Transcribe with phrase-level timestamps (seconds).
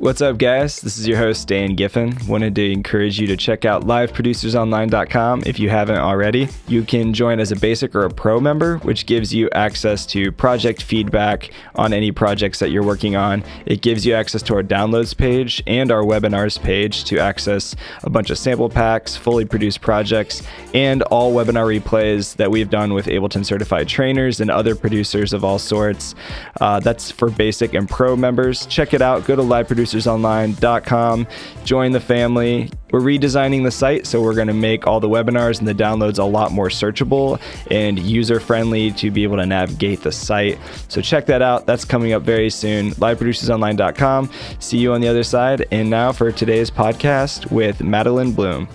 [0.00, 0.80] What's up, guys?
[0.80, 2.16] This is your host, Dan Giffen.
[2.26, 6.48] Wanted to encourage you to check out liveproducersonline.com if you haven't already.
[6.68, 10.32] You can join as a basic or a pro member, which gives you access to
[10.32, 13.44] project feedback on any projects that you're working on.
[13.66, 18.08] It gives you access to our downloads page and our webinars page to access a
[18.08, 20.42] bunch of sample packs, fully produced projects,
[20.72, 25.44] and all webinar replays that we've done with Ableton certified trainers and other producers of
[25.44, 26.14] all sorts.
[26.58, 28.64] Uh, that's for basic and pro members.
[28.64, 29.26] Check it out.
[29.26, 31.26] Go to liveproducersonline.com producersonline.com.
[31.64, 32.70] Join the family.
[32.90, 36.18] We're redesigning the site, so we're going to make all the webinars and the downloads
[36.18, 37.40] a lot more searchable
[37.70, 40.58] and user friendly to be able to navigate the site.
[40.88, 41.66] So check that out.
[41.66, 42.92] That's coming up very soon.
[42.92, 44.30] LiveProducersOnline.com.
[44.58, 45.66] See you on the other side.
[45.70, 48.68] And now for today's podcast with Madeleine Bloom.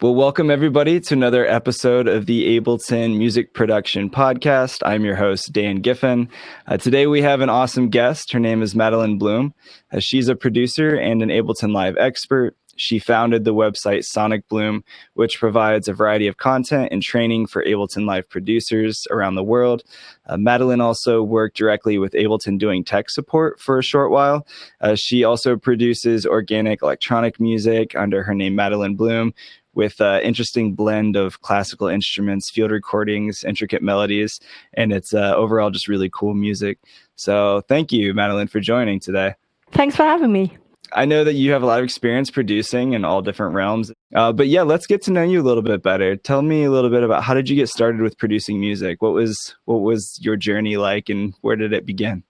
[0.00, 4.78] Well, welcome everybody to another episode of the Ableton Music Production Podcast.
[4.86, 6.28] I'm your host, Dan Giffen.
[6.68, 8.30] Uh, today we have an awesome guest.
[8.30, 9.54] Her name is Madeleine Bloom.
[9.92, 12.56] Uh, she's a producer and an Ableton Live expert.
[12.78, 17.64] She founded the website Sonic Bloom, which provides a variety of content and training for
[17.64, 19.82] Ableton Live producers around the world.
[20.26, 24.46] Uh, Madeleine also worked directly with Ableton doing tech support for a short while.
[24.80, 29.34] Uh, she also produces organic electronic music under her name Madeleine Bloom,
[29.74, 34.40] with an interesting blend of classical instruments, field recordings, intricate melodies,
[34.74, 36.78] and it's uh, overall just really cool music.
[37.16, 39.34] So thank you, Madeleine, for joining today.
[39.70, 40.56] Thanks for having me.
[40.92, 44.32] I know that you have a lot of experience producing in all different realms, uh,
[44.32, 46.16] but yeah, let's get to know you a little bit better.
[46.16, 49.02] Tell me a little bit about how did you get started with producing music?
[49.02, 52.22] What was what was your journey like, and where did it begin?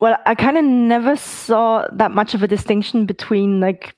[0.00, 3.94] Well, I kind of never saw that much of a distinction between like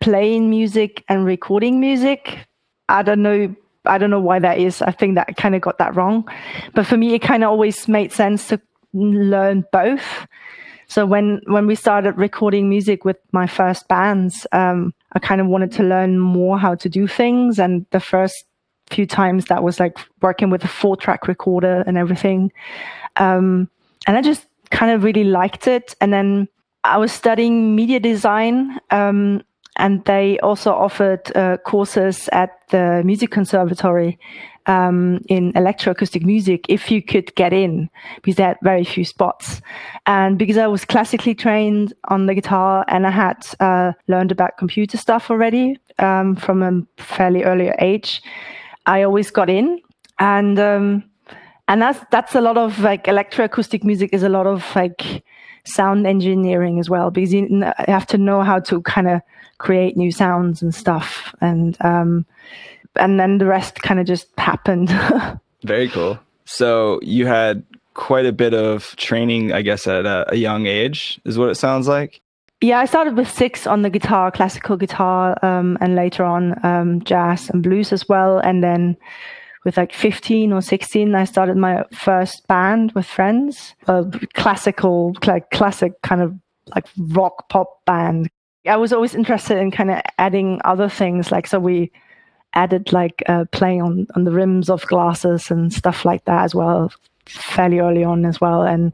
[0.00, 2.46] playing music and recording music.
[2.88, 3.54] I don't know.
[3.84, 4.82] I don't know why that is.
[4.82, 6.28] I think that kind of got that wrong.
[6.74, 8.60] But for me, it kind of always made sense to
[8.92, 10.26] learn both.
[10.88, 15.46] So when when we started recording music with my first bands, um, I kind of
[15.48, 17.58] wanted to learn more how to do things.
[17.58, 18.44] And the first
[18.90, 22.52] few times that was like working with a four track recorder and everything.
[23.16, 23.68] Um,
[24.06, 25.94] and I just kind of really liked it.
[26.00, 26.48] And then
[26.84, 29.42] I was studying media design um,
[29.76, 34.18] and they also offered uh, courses at the music conservatory
[34.66, 39.60] um, in electroacoustic music if you could get in because they had very few spots.
[40.06, 44.58] And because i was classically trained on the guitar and i had uh, learned about
[44.58, 48.22] computer stuff already um, from a fairly early age
[48.86, 49.80] i always got in.
[50.18, 51.04] And um,
[51.68, 55.22] and that's that's a lot of like electroacoustic music is a lot of like
[55.66, 59.20] sound engineering as well because you have to know how to kind of
[59.58, 62.26] create new sounds and stuff and um
[62.96, 64.88] and then the rest kind of just happened.
[65.64, 66.18] Very cool.
[66.44, 67.62] So you had
[67.96, 71.54] quite a bit of training i guess at a, a, young age is what it
[71.54, 72.20] sounds like?
[72.60, 77.02] Yeah i started with six on the guitar classical guitar um, and later on um,
[77.04, 78.98] jazz and blues as well and then
[79.66, 85.50] with like 15 or 16 i started my first band with friends a classical like
[85.50, 86.34] classic kind of
[86.74, 88.30] like rock pop band
[88.68, 91.30] I was always interested in kind of adding other things.
[91.30, 91.90] Like, so we
[92.54, 96.54] added like uh, playing on, on the rims of glasses and stuff like that as
[96.54, 96.92] well,
[97.26, 98.62] fairly early on as well.
[98.62, 98.92] And,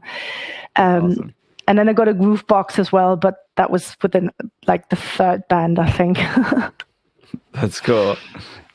[0.75, 1.35] um, awesome.
[1.67, 4.31] and then I got a groove box as well, but that was within
[4.67, 6.19] like the third band, I think.
[7.53, 8.15] That's cool.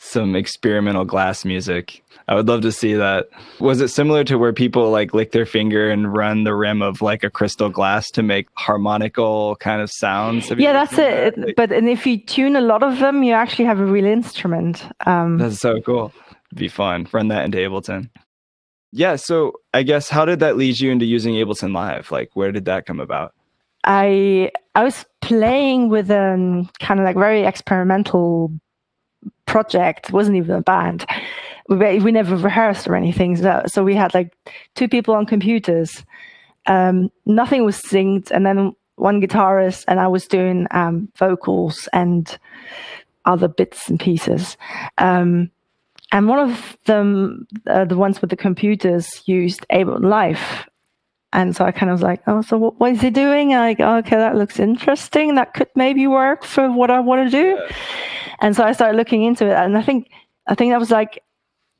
[0.08, 2.02] Some experimental glass music.
[2.28, 3.28] I would love to see that.
[3.60, 7.02] Was it similar to where people like lick their finger and run the rim of
[7.02, 10.50] like a crystal glass to make harmonical kind of sounds?
[10.50, 11.36] yeah, that's it.
[11.36, 11.56] That?
[11.56, 14.82] but and if you tune a lot of them, you actually have a real instrument.
[15.04, 16.12] Um, that's so cool.
[16.50, 17.06] It'd be fun.
[17.12, 18.08] Run that into Ableton.
[18.92, 19.16] Yeah.
[19.16, 22.10] So I guess how did that lead you into using Ableton Live?
[22.10, 23.34] Like, where did that come about?
[23.84, 28.52] I I was playing with a um, kind of like very experimental
[29.46, 30.08] project.
[30.08, 31.06] It wasn't even a band
[31.68, 33.36] we, we never rehearsed or anything.
[33.36, 34.34] So, so we had like
[34.74, 36.04] two people on computers.
[36.66, 42.36] Um, nothing was synced, and then one guitarist, and I was doing um, vocals and
[43.24, 44.56] other bits and pieces.
[44.98, 45.50] Um,
[46.10, 50.68] and one of them, uh, the ones with the computers, used Ableton Live.
[51.32, 53.52] And so I kind of was like, oh, so what, what is he doing?
[53.52, 55.34] And I like, oh, okay, that looks interesting.
[55.34, 57.48] That could maybe work for what I want to do.
[57.48, 57.76] Yeah.
[58.40, 60.10] And so I started looking into it, and I think
[60.46, 61.22] I think that was like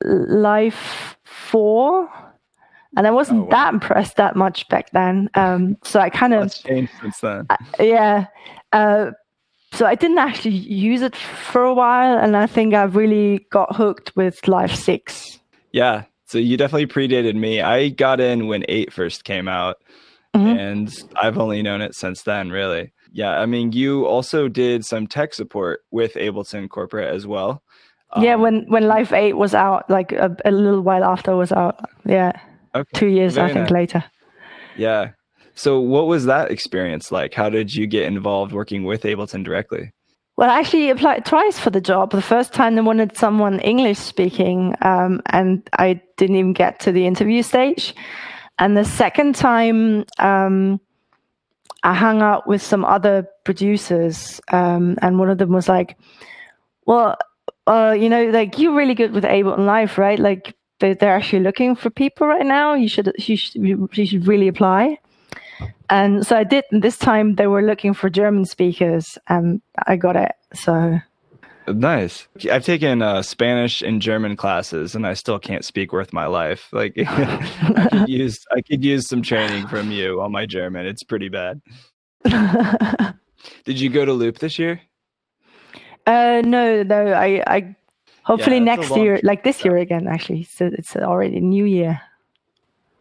[0.05, 0.77] Live
[1.25, 2.11] 4
[2.97, 3.51] and I wasn't oh, wow.
[3.51, 5.29] that impressed that much back then.
[5.35, 7.47] Um, so I kind of changed since then.
[7.51, 8.27] Uh, yeah.
[8.73, 9.11] Uh,
[9.73, 13.77] so I didn't actually use it for a while, and I think I really got
[13.77, 15.39] hooked with Live Six.
[15.73, 16.05] Yeah.
[16.29, 17.63] So you definitely predated me.
[17.63, 19.79] I got in when eight first came out,
[20.37, 20.59] mm-hmm.
[20.59, 22.93] and I've only known it since then, really.
[23.13, 27.63] Yeah, I mean, you also did some tech support with Ableton Corporate as well.
[28.21, 31.51] yeah, um, when when Live Eight was out, like a, a little while after was
[31.51, 31.89] out.
[32.05, 32.33] Yeah,
[32.75, 32.91] okay.
[32.93, 33.73] two years Very I think nice.
[33.73, 34.05] later.
[34.77, 35.13] Yeah.
[35.55, 37.33] So, what was that experience like?
[37.33, 39.93] How did you get involved working with Ableton directly?
[40.39, 42.13] Well, I actually applied twice for the job.
[42.13, 46.93] The first time they wanted someone English speaking, um, and I didn't even get to
[46.93, 47.93] the interview stage.
[48.57, 50.81] And the second time, um,
[51.83, 55.99] I hung out with some other producers, um, and one of them was like,
[56.87, 57.17] "Well,
[57.67, 60.21] uh, you know, like you're really good with Ableton Live, right?
[60.21, 62.75] Like they, are actually looking for people right now.
[62.75, 64.99] You should, you should, you should really apply."
[65.91, 66.65] And so I did.
[66.71, 70.33] And this time they were looking for German speakers, and I got it.
[70.55, 71.01] So
[71.75, 72.29] Nice.
[72.51, 76.69] I've taken uh, Spanish and German classes, and I still can't speak worth my life.
[76.79, 80.87] Like, I could use I could use some training from you on my German.
[80.87, 81.61] It's pretty bad.
[83.65, 84.81] Did you go to Loop this year?
[86.07, 87.09] Uh, no, no.
[87.09, 87.77] I, I
[88.23, 90.07] hopefully yeah, next year, like this year again.
[90.07, 92.01] Actually, so it's already New Year.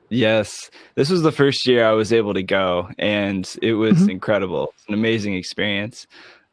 [0.09, 4.11] Yes, this was the first year I was able to go, and it was mm-hmm.
[4.11, 4.73] incredible.
[4.75, 6.07] It's an amazing experience.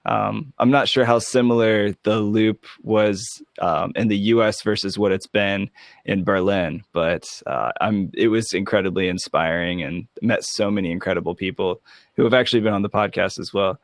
[0.07, 4.63] Um, I'm not sure how similar the loop was um, in the U.S.
[4.63, 5.71] versus what it's been
[6.05, 8.11] in Berlin, but uh, I'm.
[8.13, 11.81] It was incredibly inspiring and met so many incredible people
[12.17, 13.79] who have actually been on the podcast as well.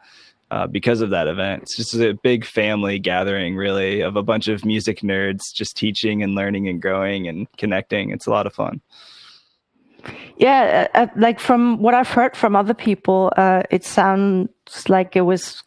[0.50, 4.48] Uh, because of that event, it's just a big family gathering, really, of a bunch
[4.48, 8.10] of music nerds just teaching and learning and growing and connecting.
[8.10, 8.80] It's a lot of fun.
[10.36, 14.48] Yeah, uh, uh like from what I've heard from other people, uh, it sounds
[14.88, 15.62] like it was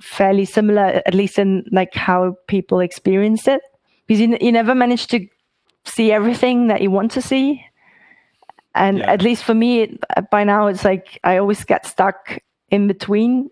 [0.00, 3.62] fairly similar, at least in like how people experienced it,
[4.06, 5.26] because you, you never manage to
[5.84, 7.64] see everything that you want to see.
[8.74, 9.12] And yeah.
[9.12, 9.98] at least for me,
[10.30, 12.38] by now, it's like I always get stuck
[12.70, 13.50] in between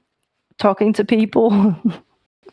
[0.59, 1.77] talking to people.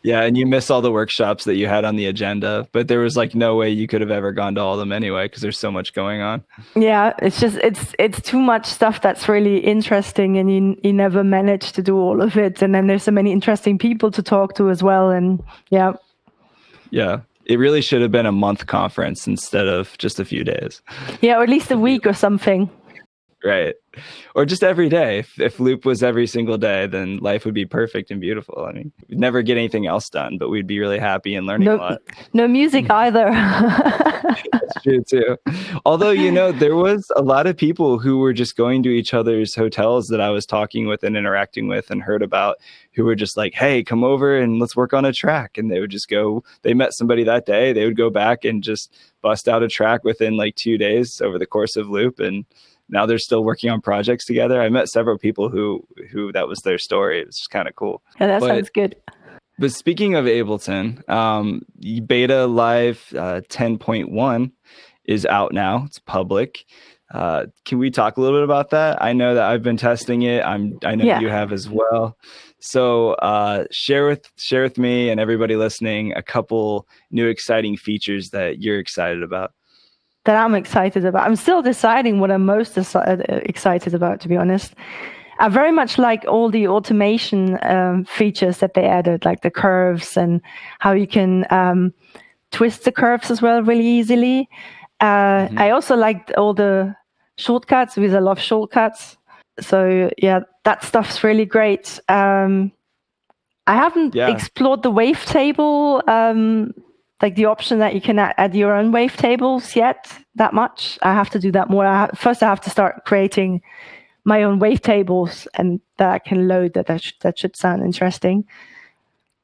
[0.04, 3.00] Yeah, and you miss all the workshops that you had on the agenda, but there
[3.00, 5.42] was like no way you could have ever gone to all of them anyway because
[5.42, 6.44] there's so much going on.
[6.76, 11.24] Yeah, it's just it's it's too much stuff that's really interesting, and you you never
[11.24, 12.62] manage to do all of it.
[12.62, 15.94] And then there's so many interesting people to talk to as well, and yeah.
[16.90, 20.82] Yeah, it really should have been a month conference instead of just a few days.
[21.22, 22.70] Yeah, or at least a week or something
[23.44, 23.76] right
[24.36, 25.20] or just every day.
[25.20, 28.66] If, if loop was every single day then life would be perfect and beautiful.
[28.68, 31.66] I mean we'd never get anything else done but we'd be really happy and learning
[31.66, 32.02] no, a lot.
[32.34, 33.30] no music either.
[34.52, 35.38] That's true too.
[35.86, 39.14] Although you know there was a lot of people who were just going to each
[39.14, 42.58] other's hotels that i was talking with and interacting with and heard about
[42.94, 45.58] who were just like hey come over and let's work on a track.
[45.58, 48.64] And they would just go they met somebody that day they would go back and
[48.64, 52.20] just bust out a track within like two days over the course of loop.
[52.20, 52.46] And
[52.92, 54.62] now they're still working on projects together.
[54.62, 57.22] I met several people who who that was their story.
[57.22, 58.04] It's kind of cool.
[58.20, 58.96] Yeah, that but, sounds good.
[59.58, 61.62] But speaking of Ableton, um,
[62.08, 64.52] beta live uh, 10.1
[65.06, 65.84] is out now.
[65.86, 66.66] It's public.
[67.14, 69.02] Uh, can we talk a little bit about that?
[69.04, 70.44] I know that I've been testing it.
[70.46, 71.20] I'm I know yeah.
[71.20, 72.18] you have as well.
[72.60, 78.30] So uh, share with share with me and everybody listening a couple new exciting features
[78.30, 79.52] that you're excited about
[80.26, 81.26] that I'm excited about.
[81.26, 84.74] I'm still deciding what I'm most uh, excited about, to be honest.
[85.40, 90.16] I very much like all the automation um, features that they added, like the curves
[90.16, 90.42] and
[90.80, 91.94] how you can um,
[92.52, 94.48] twist the curves as well really easily.
[95.00, 95.58] Uh, mm-hmm.
[95.58, 96.96] I also liked all the
[97.38, 99.18] shortcuts because I love shortcuts.
[99.60, 102.00] So yeah, that stuff's really great.
[102.08, 102.72] Um,
[103.66, 104.30] I haven't yeah.
[104.30, 106.74] explored the wavetable um,
[107.22, 110.98] like the option that you can add, your own wavetables yet that much.
[111.02, 111.86] I have to do that more.
[111.86, 113.62] I first, I have to start creating
[114.24, 116.74] my own wavetables, and that I can load.
[116.74, 118.46] That that, sh- that should sound interesting.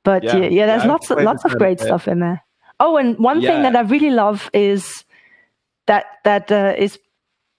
[0.03, 2.43] But yeah, yeah, yeah there's yeah, lots of, lots of great stuff in there.
[2.79, 5.03] Oh, and one thing that I really love is
[5.87, 6.99] that that uh, is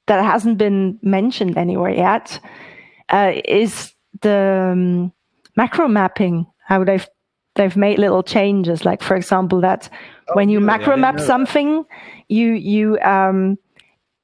[0.06, 2.40] that hasn't been mentioned anywhere yet
[3.10, 5.12] uh, is the um,
[5.56, 6.46] macro mapping.
[6.64, 7.06] How they've
[7.59, 8.87] they've made little changes.
[8.87, 9.91] Like for example, that
[10.29, 10.67] oh, when you really?
[10.67, 11.85] macro map something,
[12.29, 13.59] you you um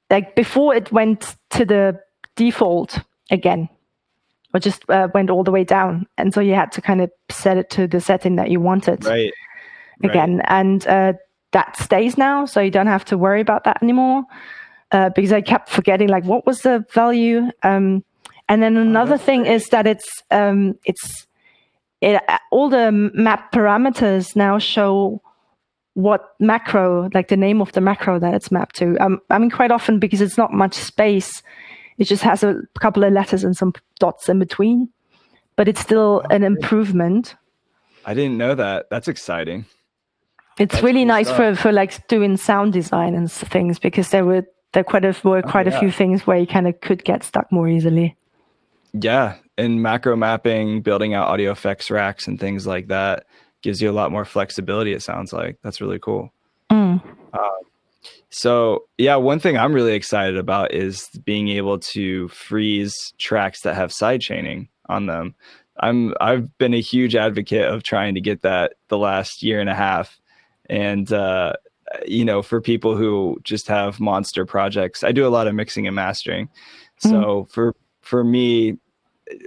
[0.09, 1.99] like before it went to the
[2.35, 2.99] default
[3.31, 3.69] again
[4.53, 7.11] or just uh, went all the way down and so you had to kind of
[7.29, 9.33] set it to the setting that you wanted right
[10.03, 10.45] again right.
[10.49, 11.13] and uh,
[11.51, 14.23] that stays now so you don't have to worry about that anymore
[14.91, 18.03] uh, because i kept forgetting like what was the value um,
[18.47, 19.53] and then oh, another oh, thing great.
[19.53, 21.25] is that it's um, it's
[22.05, 22.21] it,
[22.51, 25.21] all the map parameters now show
[25.95, 28.97] what macro, like the name of the macro that it's mapped to.
[29.03, 31.41] Um, I mean, quite often because it's not much space,
[31.97, 34.89] it just has a couple of letters and some dots in between.
[35.57, 37.35] but it's still an improvement.
[38.05, 38.87] I didn't know that.
[38.91, 39.65] That's exciting.
[40.59, 41.37] It's That's really cool nice stuff.
[41.37, 44.43] for for like doing sound design and things because there were
[44.73, 47.23] there quite a were Oh, quite a few things where you kind of could get
[47.23, 48.15] stuck more easily.
[48.93, 53.25] Yeah, and macro mapping, building out audio effects racks and things like that
[53.61, 54.93] gives you a lot more flexibility.
[54.93, 56.31] It sounds like that's really cool.
[56.71, 57.01] Mm.
[58.35, 63.75] So yeah, one thing I'm really excited about is being able to freeze tracks that
[63.75, 65.35] have side chaining on them.
[65.79, 69.69] I'm I've been a huge advocate of trying to get that the last year and
[69.69, 70.19] a half,
[70.69, 71.53] and uh,
[72.05, 75.87] you know, for people who just have monster projects, I do a lot of mixing
[75.87, 76.49] and mastering.
[76.97, 78.77] So for for me,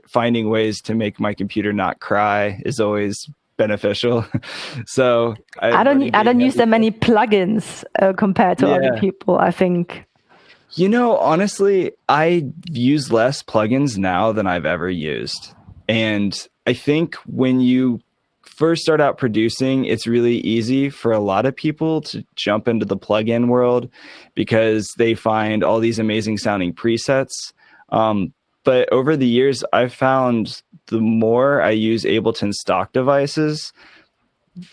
[0.06, 4.24] finding ways to make my computer not cry is always beneficial.
[4.86, 9.38] so I don't I don't use that many plugins uh, compared to other people.
[9.38, 10.04] I think.
[10.72, 15.54] You know, honestly, I use less plugins now than I've ever used.
[15.88, 18.00] And I think when you
[18.44, 22.84] first start out producing, it's really easy for a lot of people to jump into
[22.84, 23.88] the plugin world
[24.34, 27.52] because they find all these amazing sounding presets.
[27.88, 28.34] Um,
[28.68, 33.72] but over the years, I've found the more I use Ableton stock devices,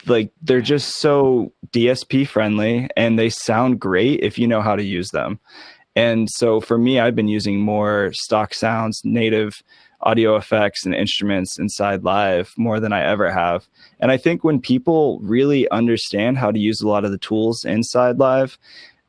[0.05, 4.83] like they're just so DSP friendly and they sound great if you know how to
[4.83, 5.39] use them.
[5.95, 9.63] And so for me, I've been using more stock sounds, native
[10.01, 13.65] audio effects and instruments inside live more than I ever have.
[14.01, 17.63] And I think when people really understand how to use a lot of the tools
[17.63, 18.59] inside live,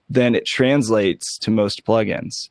[0.08, 2.50] then it translates to most plugins.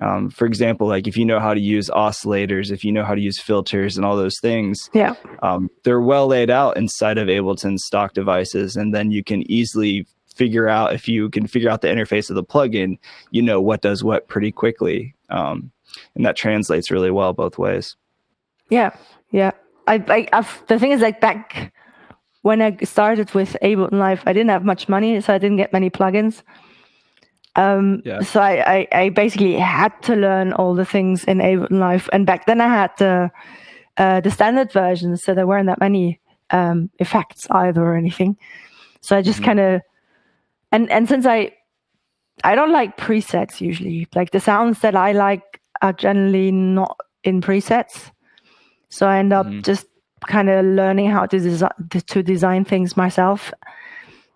[0.00, 3.14] Um, for example, like if you know how to use oscillators, if you know how
[3.14, 5.14] to use filters and all those things, Yeah.
[5.42, 10.06] um, they're well laid out inside of Ableton stock devices, and then you can easily
[10.34, 12.98] figure out if you can figure out the interface of the plugin,
[13.30, 15.70] you know what does what pretty quickly, um,
[16.16, 17.94] and that translates really well both ways.
[18.70, 18.96] Yeah,
[19.30, 19.52] yeah.
[19.86, 21.72] I, I, I've, the thing is, like back
[22.42, 25.72] when I started with Ableton Live, I didn't have much money, so I didn't get
[25.72, 26.42] many plugins.
[27.56, 28.20] Um, Yeah.
[28.22, 32.26] So I, I, I basically had to learn all the things in Ableton Live, and
[32.26, 33.30] back then I had the,
[33.96, 36.20] uh, the standard version, so there weren't that many
[36.50, 38.36] um, effects either or anything.
[39.00, 39.44] So I just Mhm.
[39.44, 39.80] kind of,
[40.72, 41.52] and and since I,
[42.42, 44.06] I don't like presets usually.
[44.14, 48.10] Like the sounds that I like are generally not in presets.
[48.88, 49.62] So I end up Mhm.
[49.64, 49.86] just
[50.26, 51.70] kind of learning how to design
[52.06, 53.52] to design things myself.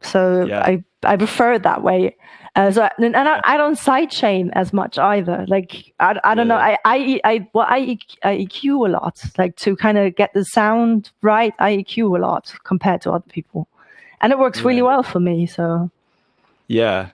[0.02, 0.60] So Yeah.
[0.62, 2.16] I I prefer it that way.
[2.58, 5.44] Uh, so and I, I don't sidechain as much either.
[5.46, 6.56] Like I, I don't know.
[6.56, 9.22] I I I well I, I EQ a lot.
[9.38, 11.54] Like to kind of get the sound right.
[11.60, 13.68] I EQ a lot compared to other people,
[14.20, 15.46] and it works really well for me.
[15.46, 15.88] So
[16.66, 17.10] Yeah,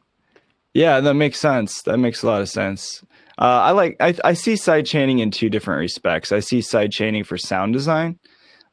[0.73, 1.83] yeah, that makes sense.
[1.83, 3.05] That makes a lot of sense.
[3.37, 6.33] Uh, I like I, I see side chaining in two different respects.
[6.33, 8.19] I see side chaining for sound design,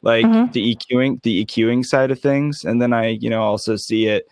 [0.03, 0.53] like Mhm.
[0.53, 4.25] the EQing, the EQing side of things, and then I, you know, also see it,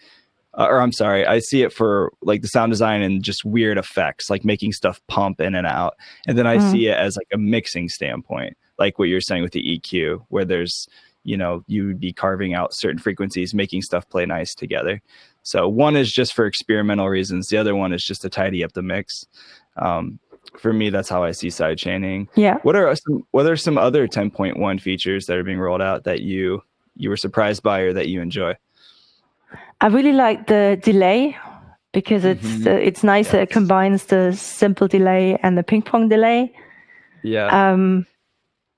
[0.59, 3.77] uh, or I'm sorry, I see it for like the sound design and just weird
[3.79, 5.95] effects, like making stuff pump in and out,
[6.27, 6.71] and then I Mhm.
[6.71, 10.45] see it as like a mixing standpoint, like what you're saying with the EQ, where
[10.45, 10.87] there's,
[11.23, 15.01] you know, you would be carving out certain frequencies, making stuff play nice together.
[15.43, 17.47] So one is just for experimental reasons.
[17.47, 19.25] The other one is just to tidy up the mix.
[19.77, 20.19] Um,
[20.57, 22.27] for me, that's how I see side chaining.
[22.35, 22.57] yeah.
[22.63, 26.21] What are some What are some other 10.1 features that are being rolled out that
[26.21, 26.63] you
[26.95, 28.55] you were surprised by or that you enjoy?
[29.81, 31.38] I really like the delay
[31.93, 32.67] because it's Mhm.
[32.67, 36.51] uh, it's nice that it combines the simple delay and the ping pong delay.
[37.24, 38.05] Yeah, Um,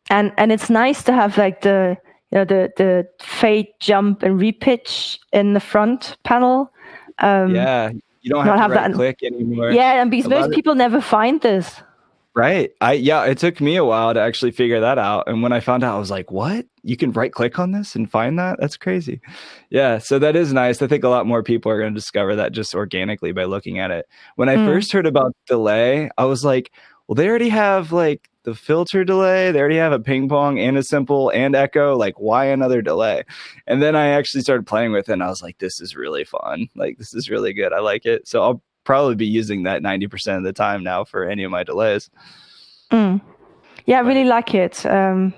[0.10, 1.98] and and it's nice to have like the
[2.32, 6.72] you know the the fade jump and repitch in the front panel.
[7.20, 7.92] Um, yeah.
[8.24, 9.72] You don't not have have right that- click anymore.
[9.72, 11.82] yeah, and because most people never find this.
[12.34, 12.72] Right.
[12.80, 15.26] I yeah, it took me a while to actually figure that out.
[15.28, 16.66] And when I found out, I was like, what?
[16.82, 18.58] You can right click on this and find that?
[18.60, 19.20] That's crazy.
[19.70, 19.98] Yeah.
[19.98, 20.82] So that is nice.
[20.82, 23.80] I think a lot more people are going to discover that just organically by looking
[23.80, 24.08] at it.
[24.38, 24.66] When I Mm.
[24.66, 26.72] first heard about delay, I was like,
[27.08, 30.78] well, they already have like the filter delay, they already have a ping pong and
[30.78, 31.98] a simple and echo.
[31.98, 33.24] Like, why another delay?
[33.68, 36.24] And then I actually started playing with it and I was like, this is really
[36.24, 36.70] fun.
[36.76, 37.74] Like, this is really good.
[37.74, 38.26] I like it.
[38.28, 41.64] So I'll probably be using that 90% of the time now for any of my
[41.64, 42.10] delays.
[42.92, 43.22] Mm.
[43.86, 44.86] Yeah, I really like it.
[44.86, 45.34] Um,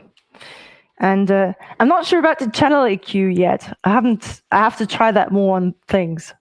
[0.99, 3.77] and uh, I'm not sure about the channel EQ yet.
[3.83, 4.41] I haven't.
[4.51, 6.33] I have to try that more on things.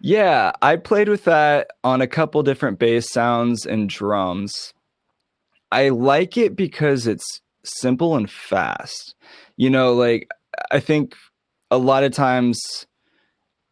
[0.00, 4.74] Yeah, I played with that on a couple different bass sounds and drums.
[5.72, 9.14] I like it because it's simple and fast.
[9.56, 10.28] You know, like
[10.70, 11.14] I think
[11.70, 12.86] a lot of times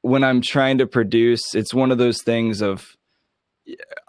[0.05, 2.95] when I'm trying to produce, it's one of those things of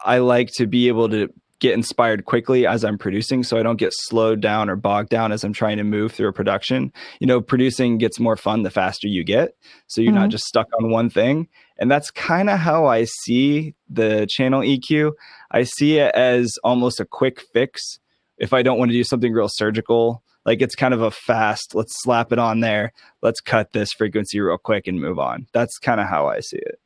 [0.04, 3.78] I like to be able to get inspired quickly as I'm producing so I don't
[3.78, 6.92] get slowed down or bogged down as I'm trying to move through a production.
[7.22, 9.56] You know, producing gets more fun the faster you get.
[9.88, 10.20] So you're mm-hmm.
[10.20, 11.48] not just stuck on one thing.
[11.78, 15.14] And that's kind of how I see the channel EQ.
[15.52, 18.00] I see it as almost a quick fix
[18.38, 20.25] if I don't want to do something real surgical.
[20.46, 22.94] Like it's kind of a fast, let's slap it on there.
[23.22, 25.48] Let's cut this frequency real quick and move on.
[25.54, 26.80] That's kind of how I see it.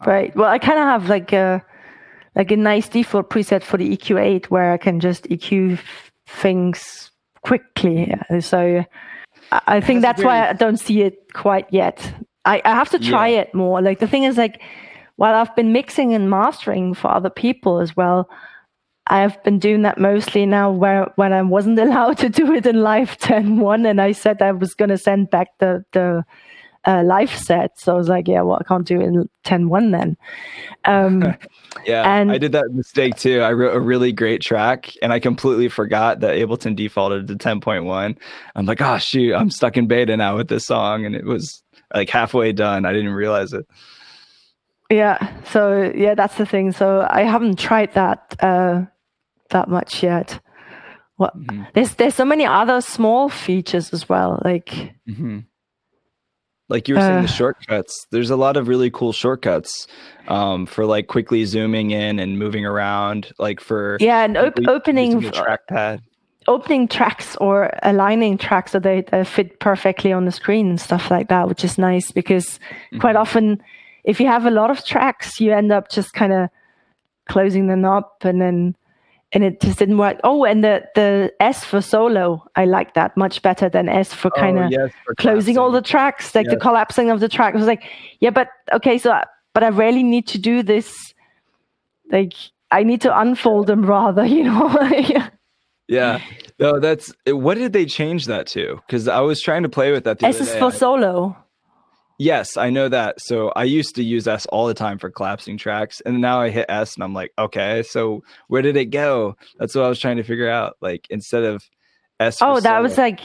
[0.00, 0.36] Um, right.
[0.36, 1.64] Well, I kind of have like a
[2.36, 5.78] like a nice default preset for the EQ8 where I can just EQ
[6.26, 7.10] things
[7.42, 8.12] quickly.
[8.40, 8.84] So
[9.50, 12.12] I think that's, that's why I don't see it quite yet.
[12.44, 13.40] I, I have to try yeah.
[13.40, 13.80] it more.
[13.80, 14.60] Like the thing is like
[15.16, 18.28] while I've been mixing and mastering for other people as well,
[19.08, 22.82] I've been doing that mostly now where when I wasn't allowed to do it in
[22.82, 26.24] live 10.1 and I said I was gonna send back the the
[26.86, 27.78] uh, live set.
[27.78, 30.16] So I was like, yeah, well, I can't do it in 10.1 then.
[30.84, 31.34] Um,
[31.86, 33.40] yeah, and I did that mistake too.
[33.40, 38.16] I wrote a really great track and I completely forgot that Ableton defaulted to 10.1.
[38.54, 41.06] I'm like, oh, shoot, I'm stuck in beta now with this song.
[41.06, 41.62] And it was
[41.94, 42.84] like halfway done.
[42.84, 43.66] I didn't realize it.
[44.90, 45.32] Yeah.
[45.44, 46.72] So, yeah, that's the thing.
[46.72, 48.84] So I haven't tried that uh,
[49.50, 50.40] that much yet.
[51.16, 51.64] What mm-hmm.
[51.74, 54.40] there's there's so many other small features as well.
[54.44, 54.66] Like
[55.08, 55.40] mm-hmm
[56.68, 59.86] like you were saying uh, the shortcuts there's a lot of really cool shortcuts
[60.28, 65.20] um, for like quickly zooming in and moving around like for yeah and op- opening
[65.20, 66.00] trackpad
[66.46, 71.10] opening tracks or aligning tracks so they, they, fit perfectly on the screen and stuff
[71.10, 72.98] like that which is nice because mm-hmm.
[72.98, 73.62] quite often
[74.04, 76.48] if you have a lot of tracks you end up just kind of
[77.28, 78.76] closing them up and then
[79.34, 80.18] and it just didn't work.
[80.22, 84.30] Oh, and the the S for solo, I like that much better than S for
[84.30, 86.54] kind of oh, yes, closing all the tracks, like yes.
[86.54, 87.54] the collapsing of the track.
[87.54, 87.82] I was like,
[88.20, 89.20] yeah, but okay, so
[89.52, 91.12] but I really need to do this.
[92.10, 92.34] Like
[92.70, 95.28] I need to unfold them rather, you know.
[95.88, 96.20] yeah.
[96.60, 98.80] No, that's what did they change that to?
[98.86, 100.20] Because I was trying to play with that.
[100.20, 101.36] The S is for solo.
[102.18, 103.20] Yes, I know that.
[103.20, 106.50] So I used to use S all the time for collapsing tracks, and now I
[106.50, 109.36] hit S, and I'm like, okay, so where did it go?
[109.58, 110.76] That's what I was trying to figure out.
[110.80, 111.64] Like instead of
[112.20, 112.38] S.
[112.40, 113.20] Oh, that solo, was like.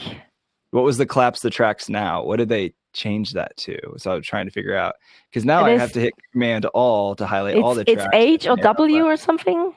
[0.72, 2.22] What was the collapse the tracks now?
[2.22, 3.76] What did they change that to?
[3.96, 4.94] So I was trying to figure out
[5.30, 8.02] because now I is, have to hit Command All to highlight all the tracks.
[8.12, 9.72] It's H or W or something.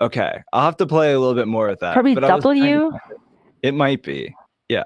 [0.00, 1.94] Okay, I'll have to play a little bit more with that.
[1.94, 2.92] Probably W.
[3.62, 4.34] it might be.
[4.68, 4.84] Yeah,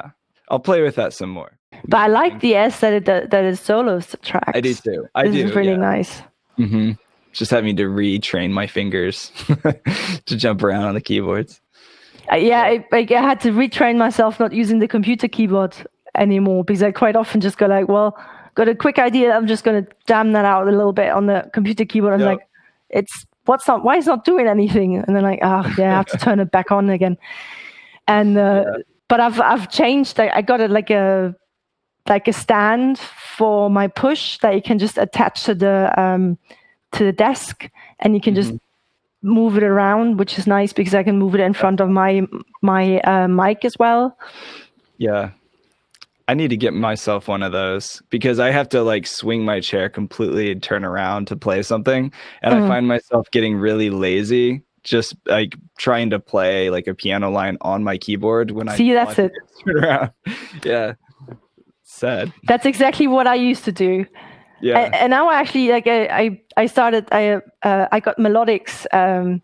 [0.49, 1.59] I'll play with that some more.
[1.87, 4.53] But I like the S that it that is solo tracks.
[4.55, 5.07] I do too.
[5.15, 5.47] I this do.
[5.47, 5.77] Is really yeah.
[5.77, 6.23] nice.
[6.59, 6.93] Mm-hmm.
[7.33, 9.31] Just having to retrain my fingers
[10.27, 11.61] to jump around on the keyboards.
[12.31, 15.75] Uh, yeah, I, I had to retrain myself not using the computer keyboard
[16.17, 18.19] anymore because I quite often just go like, well,
[18.55, 19.33] got a quick idea.
[19.33, 22.15] I'm just going to jam that out a little bit on the computer keyboard.
[22.15, 22.29] I'm yep.
[22.29, 22.49] like,
[22.91, 24.97] it's what's not why is not doing anything?
[24.97, 27.17] And then like, ah, oh, yeah, I have to turn it back on again.
[28.07, 28.83] And uh, yeah.
[29.09, 30.21] but I've I've changed.
[30.21, 31.35] I, I got it like a
[32.11, 36.37] like a stand for my push that you can just attach to the um,
[36.93, 37.71] to the desk,
[38.01, 38.51] and you can mm-hmm.
[38.51, 38.61] just
[39.23, 42.27] move it around, which is nice because I can move it in front of my
[42.61, 44.19] my uh, mic as well.
[44.99, 45.31] Yeah,
[46.29, 49.61] I need to get myself one of those because I have to like swing my
[49.61, 52.65] chair completely and turn around to play something, and mm.
[52.65, 57.59] I find myself getting really lazy just like trying to play like a piano line
[57.61, 59.31] on my keyboard when I see that's it.
[59.65, 60.11] Turn around.
[60.65, 60.95] yeah
[62.01, 62.33] sad.
[62.45, 64.07] That's exactly what I used to do.
[64.61, 64.79] Yeah.
[64.79, 69.43] And, and now I actually like I I, started I uh, I got melodics um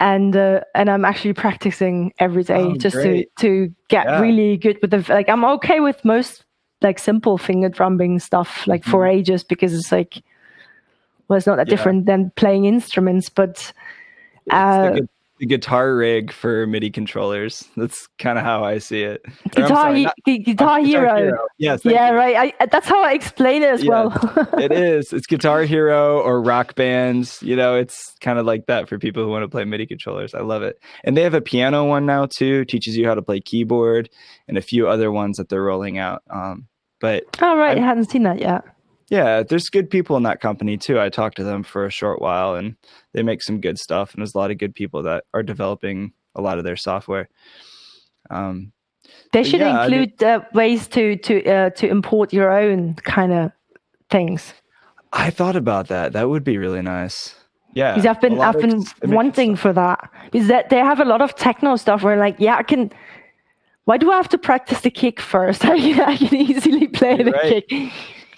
[0.00, 4.20] and uh, and I'm actually practicing every day oh, just to to get yeah.
[4.20, 6.44] really good with the like I'm okay with most
[6.82, 8.90] like simple finger drumming stuff like mm-hmm.
[8.90, 10.22] for ages because it's like
[11.28, 11.76] well it's not that yeah.
[11.76, 13.72] different than playing instruments but
[14.50, 14.98] uh,
[15.38, 17.68] the guitar rig for MIDI controllers.
[17.76, 19.24] That's kind of how I see it.
[19.50, 21.16] Guitar, sorry, not, guitar, Hero.
[21.16, 21.46] Hero.
[21.58, 21.84] Yes.
[21.84, 22.16] Yeah, you.
[22.16, 22.54] right.
[22.60, 24.48] I, that's how I explain it as yes, well.
[24.58, 25.12] it is.
[25.12, 27.42] It's Guitar Hero or Rock Bands.
[27.42, 30.34] You know, it's kind of like that for people who want to play MIDI controllers.
[30.34, 30.78] I love it.
[31.02, 32.64] And they have a piano one now too.
[32.64, 34.08] Teaches you how to play keyboard
[34.46, 36.22] and a few other ones that they're rolling out.
[36.30, 36.68] Um,
[37.00, 38.64] but oh right, I, I hadn't seen that yet
[39.08, 40.98] yeah, there's good people in that company too.
[40.98, 42.76] I talked to them for a short while and
[43.12, 44.12] they make some good stuff.
[44.12, 47.28] And there's a lot of good people that are developing a lot of their software.
[48.30, 48.72] Um,
[49.32, 52.94] they should yeah, include I mean, uh, ways to to uh, to import your own
[52.94, 53.52] kind of
[54.10, 54.54] things.
[55.12, 56.12] I thought about that.
[56.14, 57.34] That would be really nice.
[57.74, 60.10] Yeah, because I've been I've been wanting for that.
[60.32, 62.90] Is that they have a lot of techno stuff where like yeah I can.
[63.84, 65.62] Why do I have to practice the kick first?
[65.66, 65.74] I,
[66.06, 67.68] I can easily play the right.
[67.68, 67.92] kick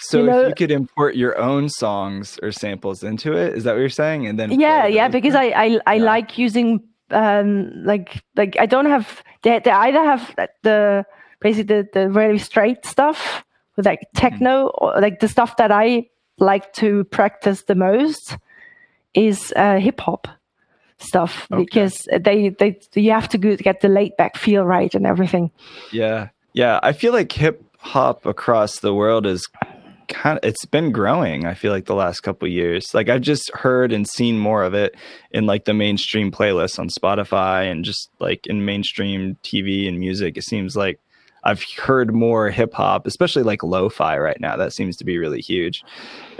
[0.09, 3.65] So you know, if you could import your own songs or samples into it, is
[3.65, 4.27] that what you're saying?
[4.27, 6.05] And then yeah, yeah, because I I, I yeah.
[6.05, 11.05] like using um like like I don't have they, they either have the
[11.41, 13.45] basically the, the really straight stuff
[13.77, 14.19] with like mm-hmm.
[14.19, 14.85] techno mm-hmm.
[14.85, 18.37] or like the stuff that I like to practice the most
[19.15, 20.29] is uh, hip hop
[20.99, 21.63] stuff okay.
[21.63, 25.51] because they they you have to get the laid back feel right and everything.
[25.93, 26.81] Yeah, yeah.
[26.83, 29.47] I feel like hip hop across the world is
[30.09, 32.95] kind of it's been growing i feel like the last couple years.
[32.95, 34.95] Like i've just heard and seen more of it
[35.31, 40.37] in like the mainstream playlists on spotify and just like in mainstream tv and music.
[40.37, 41.01] It seems like
[41.45, 44.57] i've heard more hip hop especially like lo-fi right now.
[44.57, 45.83] That seems to be really huge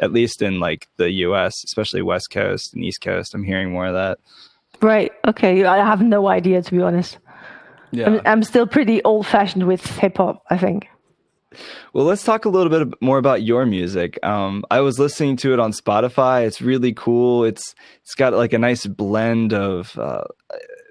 [0.01, 3.35] at least in like the us especially west coast and east coast.
[3.35, 4.19] I'm hearing more of that.
[4.83, 5.11] Right.
[5.27, 5.65] Okay.
[5.65, 7.19] I have no idea to be honest.
[7.93, 8.07] Yeah.
[8.07, 10.89] I'm, I'm still pretty old fashioned with hip hop i think
[11.93, 14.19] well, let's talk a little bit more about your music.
[14.25, 16.47] Um, I was listening to it on Spotify.
[16.47, 17.45] It's really cool.
[17.45, 20.25] It's it's got like a nice blend of uh,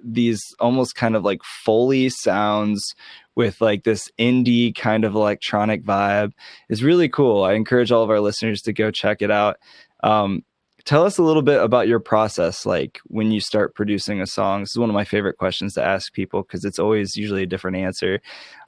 [0.04, 2.95] these almost kind of like foley sounds
[3.36, 6.32] with like this indie kind of electronic vibe.
[6.69, 7.43] It's really cool.
[7.43, 9.58] I encourage all of our listeners to go check it out.
[10.04, 10.43] Um,
[10.85, 14.61] tell us a little bit about your process like when you start producing a song.
[14.61, 17.47] This is one of my favorite questions to ask people because it's always usually a
[17.47, 18.21] different answer.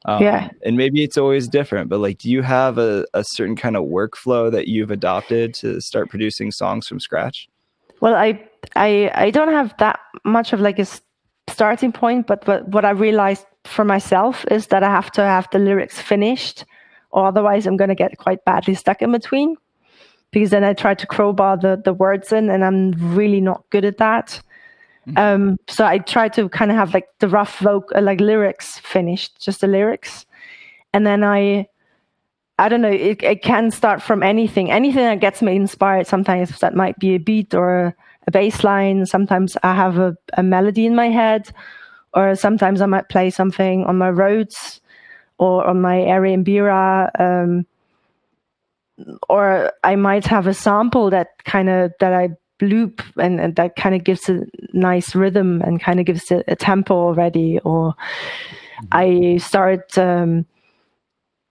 [0.05, 0.49] Um, yeah.
[0.63, 3.83] and maybe it's always different but like do you have a, a certain kind of
[3.83, 7.49] workflow that you've adopted to start producing songs from scratch?
[7.99, 8.39] Well i
[8.75, 10.85] i i don't have that much of like a
[11.49, 15.47] starting point but, but what i realized for myself is that i have to have
[15.51, 16.63] the lyrics finished
[17.11, 19.55] or otherwise i'm going to get quite badly stuck in between
[20.31, 23.85] because then I try to crowbar the, the words in and I'm really not good
[23.85, 24.41] at that.
[25.07, 25.17] Mm-hmm.
[25.17, 28.79] Um, so I try to kind of have like the rough vocal, uh, like lyrics
[28.79, 30.25] finished, just the lyrics.
[30.93, 31.67] And then I,
[32.59, 36.07] I don't know, it, it can start from anything, anything that gets me inspired.
[36.07, 39.05] Sometimes that might be a beat or a, bass line.
[39.05, 41.49] Sometimes I have a, a melody in my head,
[42.13, 44.81] or sometimes I might play something on my Rhodes
[45.37, 47.09] or on my Array Mbira.
[47.17, 47.65] Um,
[49.29, 52.29] or I might have a sample that kind of that I
[52.61, 54.41] loop and, and that kind of gives a
[54.73, 58.85] nice rhythm and kind of gives it a tempo already or mm-hmm.
[58.91, 60.45] I start um,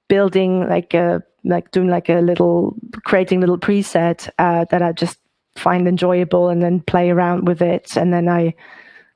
[0.08, 5.18] building like a like doing like a little creating little preset uh, that I just
[5.54, 8.54] find enjoyable and then play around with it and then I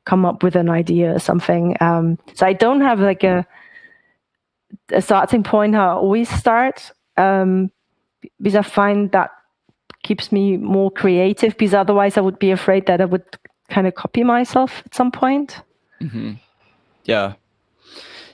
[0.07, 3.47] come up with an idea or something um, so I don't have like a
[4.93, 7.71] a starting point how I always start um,
[8.41, 9.31] because I find that
[10.03, 13.25] keeps me more creative because otherwise I would be afraid that I would
[13.69, 15.61] kind of copy myself at some point.
[16.01, 16.33] Mm-hmm.
[17.05, 17.35] Yeah.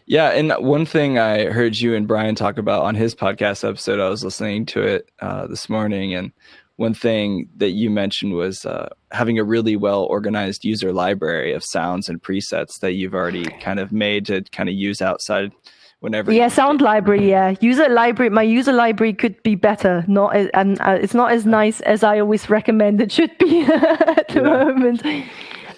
[0.07, 0.31] Yeah.
[0.31, 4.09] And one thing I heard you and Brian talk about on his podcast episode, I
[4.09, 6.15] was listening to it uh, this morning.
[6.15, 6.33] And
[6.77, 11.65] one thing that you mentioned was uh, having a really well organized user library of
[11.65, 15.53] sounds and presets that you've already kind of made to kind of use outside
[16.01, 16.33] whenever.
[16.33, 17.29] Yeah, sound library.
[17.29, 18.31] Yeah, user library.
[18.31, 20.05] My user library could be better.
[20.09, 24.29] Not and uh, it's not as nice as I always recommend it should be at
[24.29, 24.65] the yeah.
[24.65, 25.05] moment.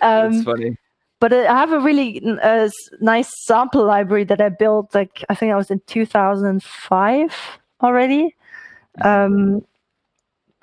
[0.01, 0.77] Um, That's funny.
[1.21, 2.69] But I have a really uh,
[3.01, 4.95] nice sample library that I built.
[4.95, 8.37] Like I think I was in 2005 already.
[9.01, 9.65] Um,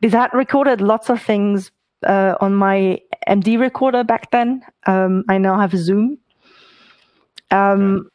[0.01, 1.71] that recorded lots of things
[2.05, 4.61] uh, on my MD recorder back then.
[4.85, 6.17] Um, I now have Zoom.
[7.51, 8.09] Um,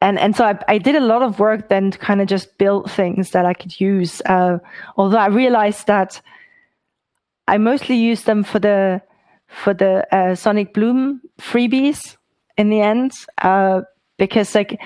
[0.00, 2.58] and and so I, I, did a lot of work then to kind of just
[2.58, 4.20] build things that I could use.
[4.26, 4.58] Uh,
[4.96, 6.20] although I realized that
[7.48, 9.00] I mostly use them for the
[9.46, 12.16] for the uh, Sonic Bloom freebies
[12.58, 13.82] in the end, uh,
[14.18, 14.78] because like,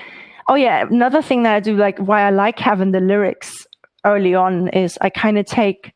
[0.48, 3.66] oh yeah, another thing that I do like why I like having the lyrics
[4.04, 5.92] early on is I kind of take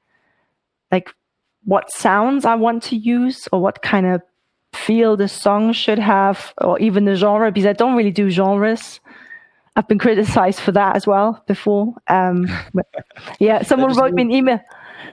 [0.91, 1.09] like
[1.65, 4.23] what sounds I want to use or what kind of
[4.75, 9.01] feel the song should have or even the genre because I don't really do genres.
[9.77, 11.95] I've been criticized for that as well before.
[12.09, 12.47] Um,
[13.41, 14.61] yeah, someone wrote me an email.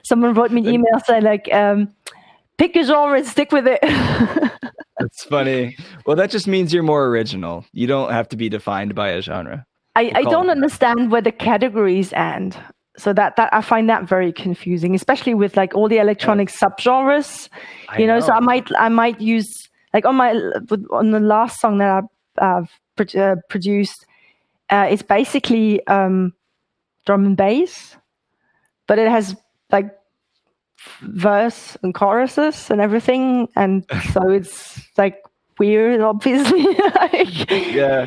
[0.04, 1.92] Someone wrote me an email saying like, um,
[2.58, 3.80] pick a genre and stick with it.
[4.98, 5.76] That's funny.
[6.06, 7.64] Well, that just means you're more original.
[7.72, 9.66] You don't have to be defined by a genre.
[9.96, 12.56] I, I don't understand where the categories end.
[12.96, 16.66] So that that I find that very confusing, especially with like all the electronic oh.
[16.66, 17.48] subgenres.
[17.98, 19.50] You know, know, so I might I might use
[19.94, 20.32] like on my
[20.90, 22.04] on the last song that
[22.38, 22.70] I, have
[23.16, 24.06] uh, produced
[24.72, 26.32] uh, it's basically um,
[27.04, 27.96] drum and bass,
[28.88, 29.36] but it has
[29.70, 29.94] like
[31.02, 35.22] verse and choruses and everything, and so it's like
[35.58, 36.62] weird, obviously.
[36.96, 38.06] like, yeah.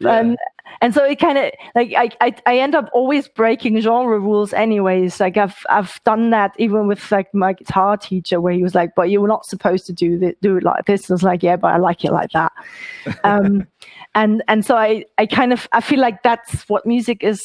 [0.00, 0.38] And
[0.80, 4.52] and so it kind of like I, I I end up always breaking genre rules
[4.52, 5.20] anyways.
[5.20, 8.94] Like I've I've done that even with like my guitar teacher where he was like,
[8.94, 11.22] "But you were not supposed to do this, do it like this." And I was
[11.22, 12.52] like, "Yeah, but I like it like that."
[13.24, 13.66] um,
[14.14, 17.42] and and so I I kind of I feel like that's what music is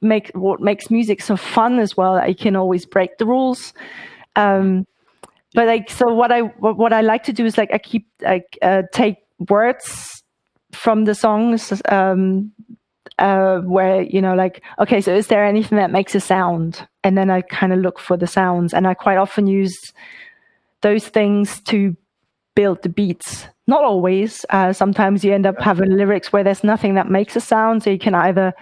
[0.00, 2.14] make what makes music so fun as well.
[2.16, 3.72] I can always break the rules.
[4.36, 4.86] Um,
[5.54, 8.06] but like so what I what, what I like to do is like I keep
[8.22, 9.18] like uh, take
[9.48, 10.23] words
[10.74, 12.52] from the songs um,
[13.18, 16.86] uh, where you know like okay so is there anything that makes a sound?
[17.02, 19.76] And then i kind of look for the sounds and i quite often use
[20.80, 21.96] those things to
[22.54, 23.46] build the beats.
[23.66, 27.40] Not always uh, sometimes you end up having lyrics where there's nothing that makes a
[27.40, 28.52] sound so you can either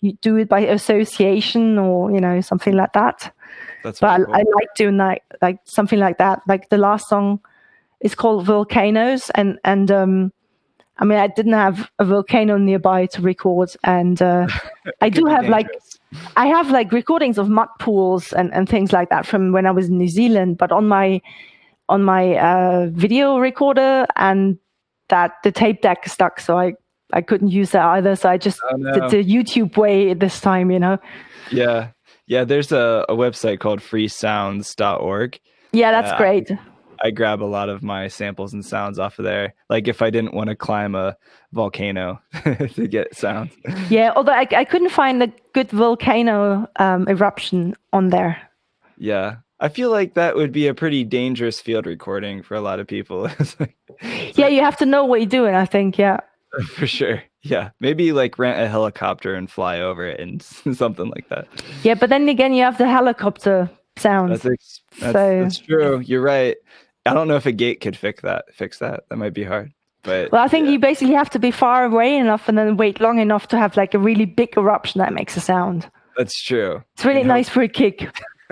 [0.00, 3.34] you do it by association or you know something like that.
[3.82, 4.34] That's but I, cool.
[4.34, 6.40] I like doing that like something like that.
[6.46, 7.40] Like the last song
[8.00, 10.32] is called volcanoes and and um
[10.98, 14.46] i mean i didn't have a volcano nearby to record and uh
[15.00, 15.68] i do have like
[16.36, 19.70] i have like recordings of mud pools and and things like that from when i
[19.70, 21.20] was in new zealand but on my
[21.88, 24.58] on my uh video recorder and
[25.08, 26.72] that the tape deck is stuck so i
[27.12, 28.92] i couldn't use that either so i just Oh, no.
[28.92, 30.98] did the youtube way this time you know
[31.50, 31.90] Yeah.
[32.26, 35.38] Yeah, there's a, a website called freesounds.org.
[35.72, 36.50] yeah that's Uh, great
[37.02, 39.54] I grab a lot of my samples and sounds off of there.
[39.70, 41.16] Like if I didn't want to climb a
[41.52, 43.52] volcano to get sounds.
[43.88, 48.40] Yeah, although I, I couldn't find a good volcano um, eruption on there.
[48.96, 49.36] Yeah.
[49.60, 52.86] I feel like that would be a pretty dangerous field recording for a lot of
[52.86, 53.28] people.
[53.60, 53.76] Like-
[54.36, 55.98] Yeah, you have to know what you're doing, I think.
[55.98, 56.20] Yeah.
[56.74, 57.22] for sure.
[57.42, 57.70] Yeah.
[57.80, 61.48] Maybe like rent a helicopter and fly over it and something like that.
[61.82, 64.42] Yeah, but then again, you have the helicopter sounds.
[64.42, 66.00] That's, ex- that's, So- that's true.
[66.00, 66.56] You're right.
[67.10, 68.44] I don't know if a gate could fix that.
[68.54, 69.04] Fix that.
[69.08, 69.72] That might be hard.
[70.02, 70.72] But well, I think yeah.
[70.72, 73.76] you basically have to be far away enough and then wait long enough to have
[73.76, 75.90] like a really big eruption that makes a sound.
[76.16, 76.82] that's true.
[76.94, 77.26] It's really Yeah.
[77.26, 78.08] nice for a kick.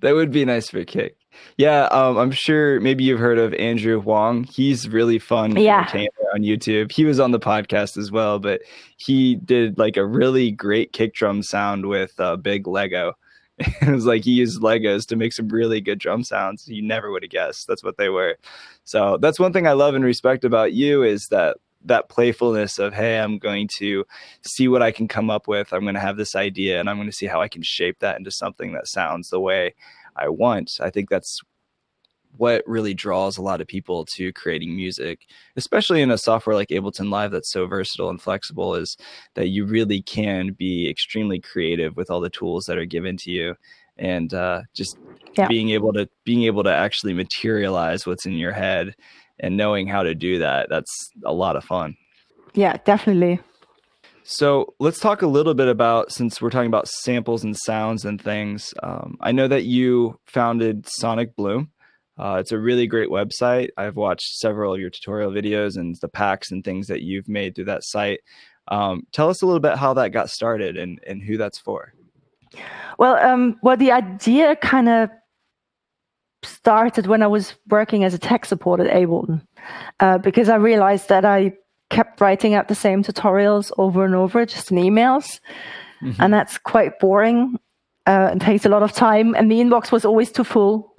[0.00, 1.16] that would be nice for a kick.
[1.56, 4.44] Yeah, um, I'm sure maybe you've heard of Andrew Huang.
[4.44, 5.80] He's really fun Yeah.
[5.80, 6.92] entertainer on YouTube.
[6.92, 8.60] He was on the podcast as well, but
[8.98, 13.14] he did like a really great kick drum sound with uh, big Lego.
[13.58, 16.66] it was like he used Legos to make some really good drum sounds.
[16.68, 18.36] You never would have guessed that's what they were.
[18.84, 22.94] So that's one thing I love and respect about you is that that playfulness of
[22.94, 24.04] hey, I'm going to
[24.42, 25.72] see what I can come up with.
[25.72, 27.98] I'm going to have this idea and I'm going to see how I can shape
[28.00, 29.74] that into something that sounds the way
[30.16, 30.72] I want.
[30.80, 31.40] I think that's
[32.36, 36.68] what really draws a lot of people to creating music, especially in a software like
[36.68, 38.96] Ableton Live that's so versatile and flexible, is
[39.34, 43.30] that you really can be extremely creative with all the tools that are given to
[43.30, 43.54] you,
[43.96, 44.96] and uh, just
[45.36, 45.48] Yeah.
[45.48, 48.94] being able to being able to actually materialize what's in your head
[49.40, 50.68] and knowing how to do that.
[50.68, 51.96] That's a lot of fun.
[52.54, 53.40] Yeah, definitely.
[54.24, 58.20] So let's talk a little bit about since we're talking about samples and sounds and
[58.22, 58.72] things.
[58.82, 61.70] Um, I know that you founded Sonic Bloom.
[62.18, 63.68] Uh, it's a really great website.
[63.76, 67.54] I've watched several of your tutorial videos and the packs and things that you've made
[67.54, 68.20] through that site.
[68.68, 71.94] Um, tell us a little bit how that got started and, and who that's for.
[72.98, 75.10] Well, um, well, the idea kind of
[76.44, 79.40] started when I was working as a tech support at Ableton,
[80.00, 81.54] uh, because I realized that I
[81.90, 85.40] kept writing out the same tutorials over and over, just in emails,
[86.02, 86.16] Mhm.
[86.18, 87.58] and that's quite boring
[88.06, 89.34] uh, and takes a lot of time.
[89.34, 90.91] And the inbox was always too full.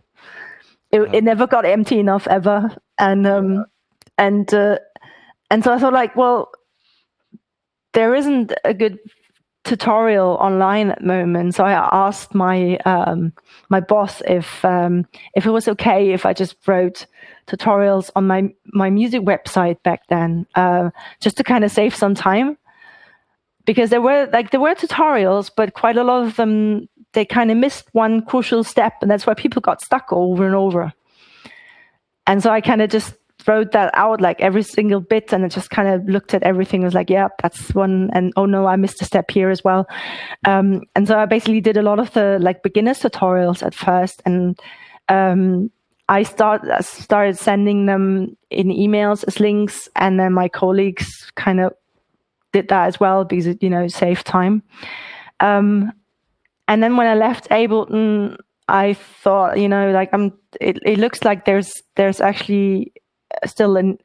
[0.93, 1.09] It, Yeah.
[1.13, 3.65] it never got empty enough ever, and um,
[4.17, 4.79] and uh,
[5.51, 6.51] and so I thought like, well,
[7.93, 8.99] there isn't a good
[9.65, 11.55] tutorial online at the moment.
[11.55, 13.33] So I asked my um,
[13.69, 17.07] my boss if um, if it was okay if I just wrote
[17.47, 22.15] tutorials on my my music website back then, uh, just to kind of save some
[22.15, 22.57] time.
[23.65, 27.51] Because there were like there were tutorials, but quite a lot of them they kind
[27.51, 30.93] of missed one crucial step, and that's why people got stuck over and over.
[32.25, 33.15] And so I kind of just
[33.47, 36.83] wrote that out like every single bit and I just kind of looked at everything
[36.83, 38.09] was like, yeah, that's one.
[38.13, 39.87] And oh no, I missed a step here as well.
[40.45, 44.21] Um, and so I basically did a lot of the like beginners tutorials at first.
[44.25, 44.59] And
[45.09, 45.71] um,
[46.09, 49.89] I start, I started sending them in emails as links.
[49.95, 51.73] And then my colleagues kind of
[52.51, 54.63] did that as well because it, you know, saved time.
[55.39, 55.91] Um,
[56.67, 61.23] and then when I left Ableton, I thought, you know, like I'm, it, it looks
[61.23, 62.93] like there's, there's actually
[63.45, 63.97] still an,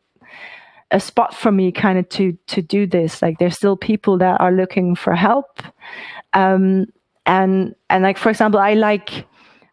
[0.91, 3.21] a spot for me kind of to to do this.
[3.21, 5.63] Like there's still people that are looking for help.
[6.33, 6.87] Um
[7.27, 9.27] and and like for example i like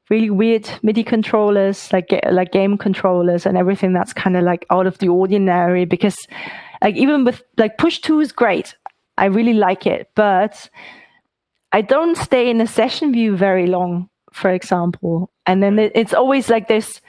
[0.10, 4.86] really weird midi controllers like like game controllers and everything that's kind of like out
[4.86, 6.18] of the ordinary because
[6.82, 8.76] like even with like push 2 is great.
[9.18, 10.70] I really like it, but
[11.76, 15.30] I don't stay in a session view very long, for example.
[15.46, 17.02] And then it, it's always like this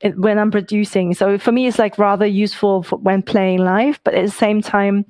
[0.00, 1.12] it, when I'm producing.
[1.12, 4.62] So for me, it's like rather useful for when playing live, but at the same
[4.62, 5.04] time,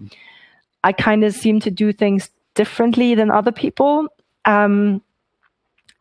[0.83, 4.09] I kind of seem to do things differently than other people.
[4.47, 5.01] Um,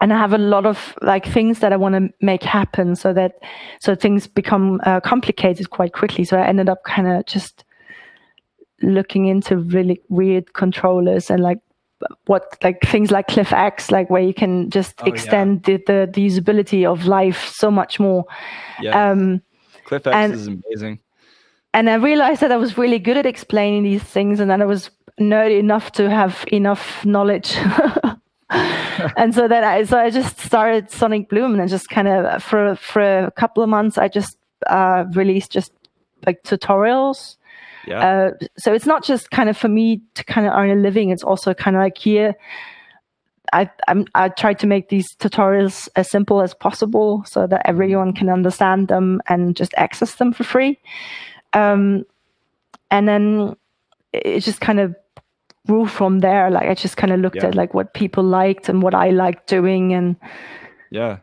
[0.02, 3.14] and I have a lot of like things that I want to make happen so
[3.14, 3.34] that
[3.80, 6.24] so things become uh, complicated quite quickly.
[6.24, 7.64] So I ended up kind of just
[8.82, 11.60] looking into really weird controllers and like
[12.26, 15.78] what like things like ClyphX, like where you can just oh, extend yeah.
[15.78, 18.26] the, the, the usability of life so much more.
[18.82, 19.12] Yeah.
[19.12, 19.42] Um,
[19.86, 21.00] ClyphX and, is amazing.
[21.74, 24.66] And I realized that I was really good at explaining these things, and then I
[24.66, 27.56] was nerdy enough to have enough knowledge.
[28.50, 32.76] and so then I so I just started Sonic Bloom, and just kind of for
[32.76, 34.38] for a couple of months I just
[34.68, 35.72] uh, released just
[36.26, 37.38] like tutorials
[37.88, 38.32] yeah.
[38.42, 41.10] Uh, so it's not just kind of for me to kind of earn a living.
[41.10, 42.36] It's also kind of like here,
[43.52, 48.14] I I'm, I try to make these tutorials as simple as possible so that everyone
[48.14, 50.80] can understand them and just access them for free.
[51.54, 52.06] Um,
[52.90, 53.56] and then
[54.12, 54.96] it just kind of
[55.68, 56.50] grew from there.
[56.50, 57.48] Like I just kind of looked yeah.
[57.48, 60.16] at like what people liked and what I liked doing, and
[60.90, 61.20] yeah.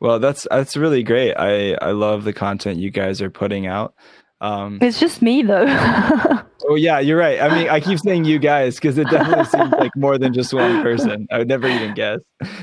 [0.00, 1.34] Well, that's that's really great.
[1.34, 3.94] I I love the content you guys are putting out.
[4.42, 5.66] Um, it's just me though.
[6.68, 7.40] oh yeah, you're right.
[7.40, 10.52] I mean, I keep saying you guys because it definitely seems like more than just
[10.52, 11.28] one person.
[11.30, 12.18] I would never even guess.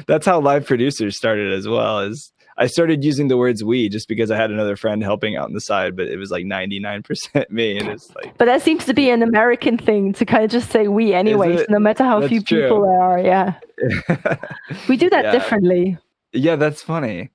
[0.05, 1.99] That's how live producers started as well.
[1.99, 5.45] Is I started using the words we just because I had another friend helping out
[5.45, 7.79] on the side, but it was like 99% me.
[7.79, 8.37] And it's like.
[8.37, 11.65] But that seems to be an American thing to kind of just say we anyways,
[11.69, 12.63] no matter how few true.
[12.63, 13.19] people there are.
[13.19, 13.53] Yeah.
[14.89, 15.31] we do that yeah.
[15.31, 15.97] differently.
[16.33, 17.29] Yeah, that's funny.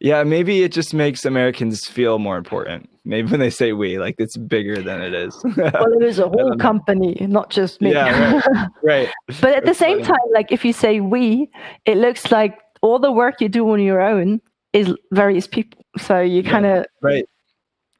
[0.00, 2.90] Yeah, maybe it just makes Americans feel more important.
[3.04, 5.34] Maybe when they say we, like it's bigger than it is.
[5.56, 7.92] well, it is a whole company, not just me.
[7.92, 8.68] Yeah, right.
[8.82, 9.08] right.
[9.40, 10.08] but at the same funny.
[10.08, 11.50] time, like if you say we,
[11.86, 14.40] it looks like all the work you do on your own
[14.72, 15.82] is various people.
[15.98, 17.24] So you kind of right.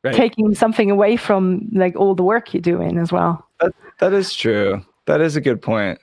[0.05, 0.15] right.
[0.15, 3.47] taking something away from like all the work you're doing as well.
[3.61, 4.85] That, that is true.
[5.07, 5.99] That is a good point.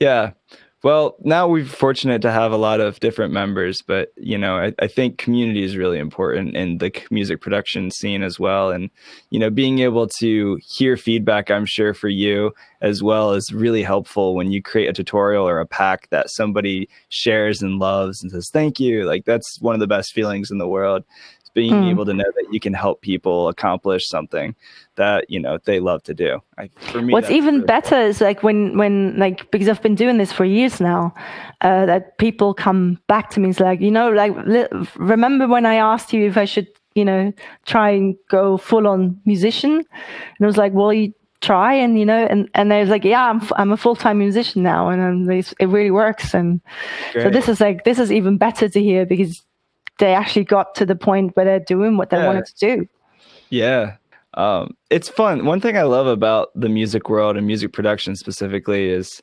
[0.00, 0.32] Yeah.
[0.84, 4.74] Well, now we're fortunate to have a lot of different members, but you know, I,
[4.78, 8.70] I, think community is really important in the music production scene as well.
[8.70, 8.90] And
[9.30, 13.82] you know, being able to hear feedback, I'm sure for you as well is really
[13.82, 18.30] helpful when you create a tutorial or a pack that somebody shares and loves and
[18.30, 19.04] says thank you.
[19.04, 21.02] Like that's one of the best feelings in the world
[21.54, 21.90] being mm.
[21.90, 24.54] able to know that you can help people accomplish something
[24.96, 26.40] that you know they love to do.
[26.58, 28.06] I, for me, what's even really better cool.
[28.06, 31.14] is like when when like because I've been doing this for years now,
[31.62, 33.50] uh, that people come back to me.
[33.50, 34.32] It's like you know, like
[34.96, 37.32] remember when I asked you if I should you know
[37.64, 42.06] try and go full on musician, and I was like, well, you try and you
[42.06, 45.90] know and and there's like yeah i'm, I'm a full-time musician now and it really
[45.90, 46.58] works and
[47.12, 47.22] Great.
[47.22, 49.44] so this is like this is even better to hear because
[49.98, 52.26] they actually got to the point where they're doing what they yeah.
[52.26, 52.88] wanted to do.
[53.50, 53.96] Yeah.
[54.34, 55.44] Um, it's fun.
[55.44, 59.22] One thing I love about the music world and music production specifically is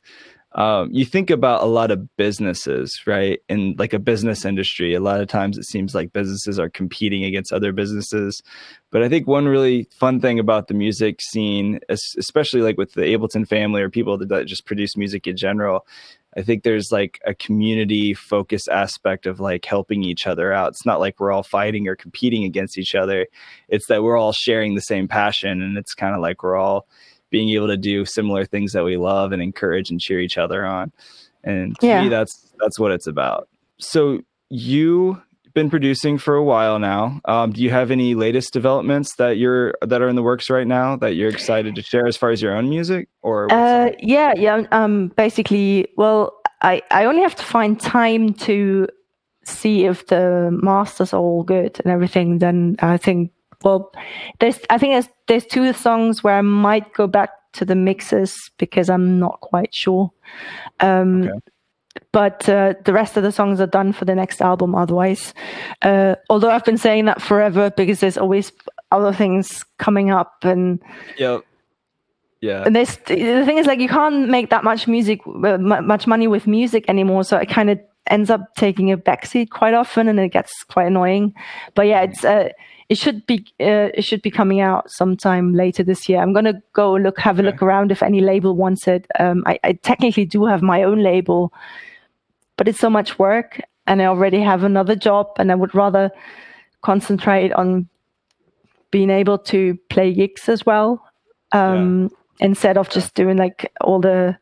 [0.54, 3.40] um, you think about a lot of businesses, right?
[3.48, 7.24] In like a business industry, a lot of times it seems like businesses are competing
[7.24, 8.42] against other businesses.
[8.90, 13.02] But I think one really fun thing about the music scene, especially like with the
[13.02, 15.86] Ableton family or people that just produce music in general,
[16.36, 20.70] I think there's like a community focus aspect of like helping each other out.
[20.70, 23.26] It's not like we're all fighting or competing against each other.
[23.68, 26.86] It's that we're all sharing the same passion and it's kind of like we're all
[27.30, 30.64] being able to do similar things that we love and encourage and cheer each other
[30.64, 30.92] on.
[31.44, 32.02] And to yeah.
[32.02, 33.48] me that's that's what it's about.
[33.78, 35.20] So you
[35.54, 37.20] been producing for a while now.
[37.24, 40.66] Um, do you have any latest developments that you're that are in the works right
[40.66, 43.08] now that you're excited to share as far as your own music?
[43.22, 44.62] Or uh, yeah, yeah.
[44.72, 48.88] Um, basically, well, I I only have to find time to
[49.44, 52.38] see if the masters are all good and everything.
[52.38, 53.92] Then I think well,
[54.40, 58.34] there's I think there's there's two songs where I might go back to the mixes
[58.58, 60.10] because I'm not quite sure.
[60.80, 61.38] Um, okay
[62.12, 65.34] but uh, the rest of the songs are done for the next album otherwise.
[65.82, 68.52] Uh, although i've been saying that forever because there's always
[68.90, 70.80] other things coming up and
[71.18, 71.38] yeah
[72.42, 72.64] yeah.
[72.66, 76.26] And there's the thing is like you can't make that much music uh, much money
[76.26, 80.18] with music anymore so it kind of ends up taking a backseat quite often and
[80.18, 81.32] it gets quite annoying.
[81.76, 82.48] But yeah it's uh,
[82.88, 86.20] it should be uh, it should be coming out sometime later this year.
[86.20, 89.06] I'm gonna go look have a look around if any label wants it.
[89.18, 91.52] Um, I, I, technically do have my own label,
[92.56, 96.10] but it's so much work, and I already have another job, and I would rather
[96.82, 97.88] concentrate on
[98.90, 101.04] being able to play gigs as well.
[101.52, 102.10] Um,
[102.40, 104.36] instead of just doing like all the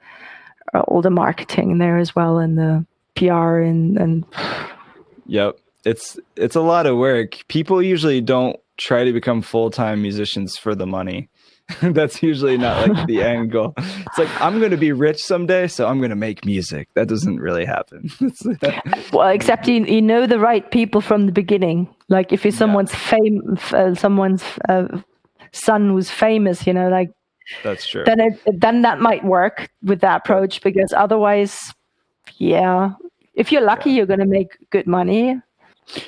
[0.74, 2.86] uh, all the marketing there as well and the
[3.16, 4.24] PR and and
[5.26, 5.59] Yep.
[5.85, 7.39] It's it's a lot of work.
[7.49, 11.28] People usually don't try to become full-time musicians for the money.
[11.83, 13.74] That's usually not like the end goal.
[13.76, 16.89] It's like I'm going to be rich someday, so I'm going to make music.
[16.95, 18.11] That doesn't really happen.
[19.12, 21.89] well, except you, you know the right people from the beginning.
[22.09, 22.99] Like if you're someone's yeah.
[22.99, 25.01] fame, uh, someone's uh,
[25.53, 27.11] son was famous, you know, like
[27.62, 28.05] that's true.
[28.05, 31.72] Then it, then that might work with that approach because otherwise,
[32.39, 32.93] yeah,
[33.35, 33.97] if you're lucky, yeah.
[33.97, 35.41] you're going to make good money.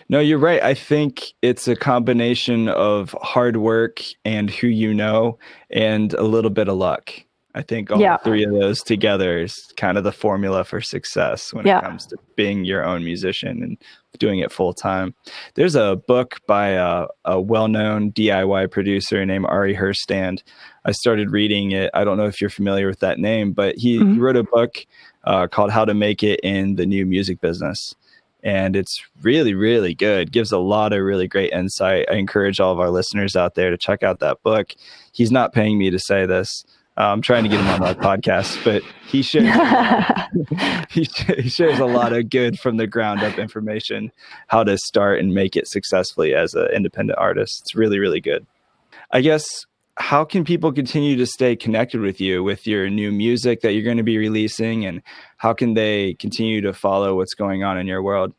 [0.09, 0.63] No, you're right.
[0.63, 5.39] I think it's a combination of hard work and who you know
[5.71, 7.13] and a little bit of luck.
[7.55, 8.17] I think all yeah.
[8.17, 11.79] three of those together is kind of the formula for success when yeah.
[11.79, 13.77] it comes to being your own musician and
[14.19, 15.15] doing it full time.
[15.55, 20.43] There's a book by a, a well known DIY producer named Ari Herstand.
[20.87, 21.91] I started reading it.
[21.93, 24.15] I don't know if you're familiar with that name, but he, mm-hmm.
[24.15, 24.87] he wrote a book
[25.25, 27.95] uh, called How to Make It in the New Music Business
[28.43, 30.33] and it's really really good.
[30.33, 32.07] Gives a lot of really great insight.
[32.11, 34.75] I encourage all of our listeners out there to check out that book.
[35.13, 36.65] He's not paying me to say this.
[36.99, 39.49] Uh, i'm trying to get him on my podcast but he shares
[40.91, 44.13] he, he shares a lot of good from the ground up information
[44.49, 47.63] how to start and make it successfully as an independent artist.
[47.63, 48.47] It's really really good.
[49.11, 49.47] I guess
[49.97, 53.85] how can people continue to stay connected with you with your new music that you're
[53.85, 55.03] going to be releasing and
[55.37, 58.33] how can they continue to follow what's going on in your world?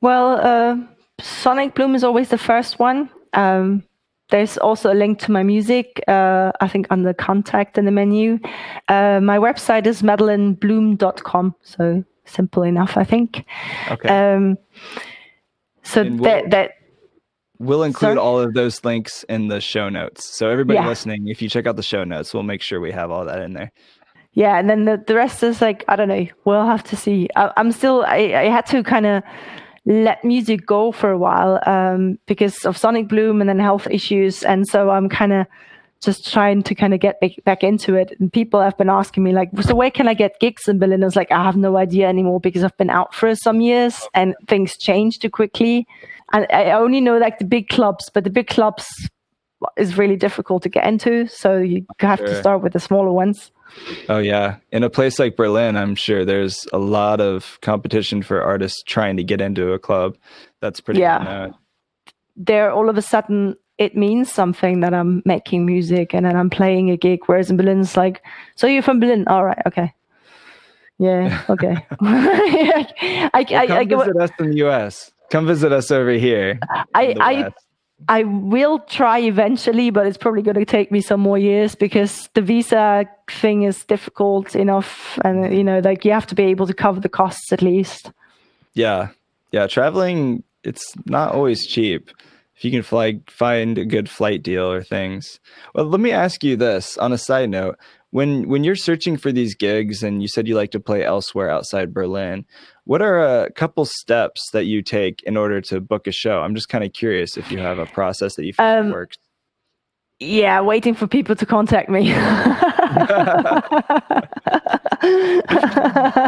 [0.00, 0.76] Well uh,
[1.20, 3.10] sonic bloom is always the first one.
[3.32, 3.84] Um,
[4.28, 7.90] there's also a link to my music uh, i think on the contact in the
[7.90, 8.38] menu.
[8.88, 13.44] Uh, my website is madeleinebloom.com so simple enough i think.
[13.90, 14.08] Okay.
[14.08, 14.58] Um,
[15.82, 16.72] so that that
[17.60, 20.34] We'll include all of those links in the show notes.
[20.34, 20.88] So everybody yeah.
[20.88, 23.42] listening, if you check out the show notes, we'll make sure we have all that
[23.42, 23.70] in there.
[24.32, 26.26] Yeah, and then the, the rest is like I don't know.
[26.46, 27.28] We'll have to see.
[27.36, 28.02] I, am still.
[28.06, 29.22] I, I had to kind of
[29.84, 34.42] let music go for a while um, because of Sonic Bloom and then health issues,
[34.42, 35.46] and so I'm kind of
[36.00, 38.16] just trying to kind of get back into it.
[38.18, 41.02] And people have been asking me like, so where can I get gigs in Berlin?
[41.02, 44.08] I was like, I have no idea anymore because I've been out for some years
[44.14, 45.86] and things change too quickly
[46.32, 48.86] and I only know like the big clubs, but the big clubs
[49.76, 51.26] is really difficult to get into.
[51.28, 52.28] So you have sure.
[52.28, 53.50] to start with the smaller ones.
[54.08, 58.42] Oh yeah, in a place like Berlin, I'm sure there's a lot of competition for
[58.42, 60.16] artists trying to get into a club.
[60.60, 61.50] That's pretty yeah.
[62.36, 66.50] There, all of a sudden, it means something that I'm making music and then I'm
[66.50, 67.20] playing a gig.
[67.26, 68.22] Whereas in Berlin, it's like,
[68.54, 69.26] so you're from Berlin?
[69.28, 69.92] All right, okay.
[70.98, 71.86] Yeah, okay.
[72.00, 75.10] I, I, I, I, visit us in the US.
[75.30, 76.58] Come visit us over here.
[76.94, 77.52] I I
[78.08, 82.28] I will try eventually, but it's probably going to take me some more years because
[82.34, 85.54] the visa thing is difficult enough, and mm-hmm.
[85.54, 88.10] you know, like you have to be able to cover the costs at least.
[88.74, 89.08] Yeah,
[89.52, 89.66] yeah.
[89.66, 92.10] Traveling, it's not always cheap.
[92.56, 95.40] If you can fly, find a good flight deal or things.
[95.74, 97.78] Well, let me ask you this on a side note:
[98.10, 101.48] when when you're searching for these gigs, and you said you like to play elsewhere
[101.50, 102.44] outside Berlin,
[102.84, 106.40] what are a couple steps that you take in order to book a show?
[106.40, 109.16] I'm just kind of curious if you have a process that you find um, works.
[110.18, 112.12] Yeah, waiting for people to contact me.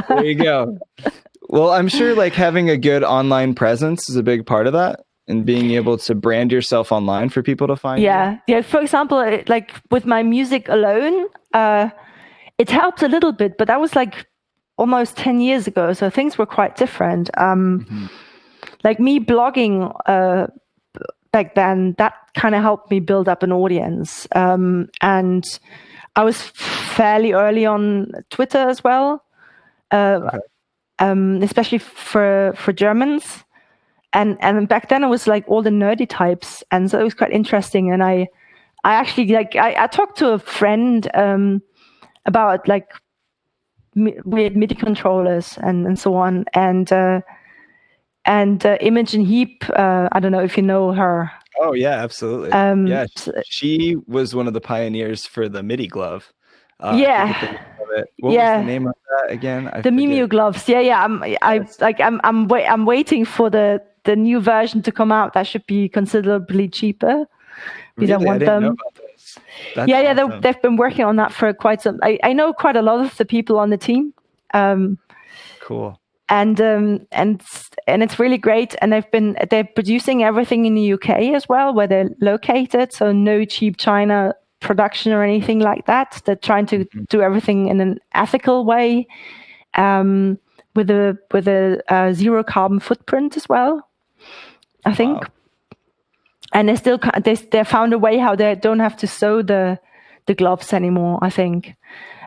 [0.09, 0.79] there you go.
[1.51, 5.01] Well, I'm sure like having a good online presence is a big part of that
[5.33, 8.55] and being able to brand yourself online for people to find yeah you.
[8.55, 9.19] yeah for example
[9.49, 11.89] like with my music alone uh
[12.59, 14.27] it helped a little bit but that was like
[14.77, 18.07] almost 10 years ago so things were quite different um, mm-hmm.
[18.85, 20.47] like me blogging uh,
[21.33, 25.61] back then that kind of helped me build up an audience um, and
[26.17, 29.25] i was fairly early on twitter as well
[29.93, 30.39] uh, okay.
[30.99, 33.45] um, especially for for germans
[34.13, 37.15] and and back then it was like all the nerdy types and so it was
[37.15, 38.27] quite interesting and i
[38.85, 41.63] i actually like i, I talked to a friend um,
[42.27, 42.89] about like
[43.95, 46.45] weird MIDI controllers and, and so on.
[46.55, 47.21] And uh,
[48.25, 51.31] and uh, Imogen Heap, uh, I don't know if you know her.
[51.59, 52.53] Oh yeah, absolutely.
[52.53, 53.07] Um, yeah,
[53.45, 56.33] she was one of the pioneers for the MIDI glove.
[56.81, 57.61] Uh, yeah.
[58.21, 58.57] What yeah.
[58.57, 59.69] was the name of that again?
[59.69, 60.67] I the MiMU gloves.
[60.67, 61.05] Yeah, yeah.
[61.05, 61.81] I'm I yes.
[61.81, 65.35] like I'm I'm wait I'm waiting for the the new version to come out.
[65.35, 67.27] That should be considerably cheaper.
[67.97, 68.13] We Really?
[68.13, 68.77] I want them.
[69.77, 70.41] Yeah, yeah, awesome.
[70.41, 71.99] they've been working on that for quite some.
[72.03, 74.13] I, I know quite a lot of the people on the team.
[74.55, 74.99] Um,
[75.61, 75.99] cool.
[76.29, 77.43] And um, and
[77.87, 78.75] and it's really great.
[78.81, 82.93] And they've been they're producing everything in the UK as well, where they're located.
[82.93, 86.23] So no cheap China production or anything like that.
[86.25, 87.05] They're trying to mm-hmm.
[87.09, 89.07] do everything in an ethical way,
[89.75, 90.39] um,
[90.75, 93.87] with a with a, a, zero carbon footprint as well.
[94.85, 95.29] I think, wow.
[96.53, 99.79] and they still they they found a way how they don't have to sew the
[100.27, 101.19] the gloves anymore.
[101.23, 101.75] I think.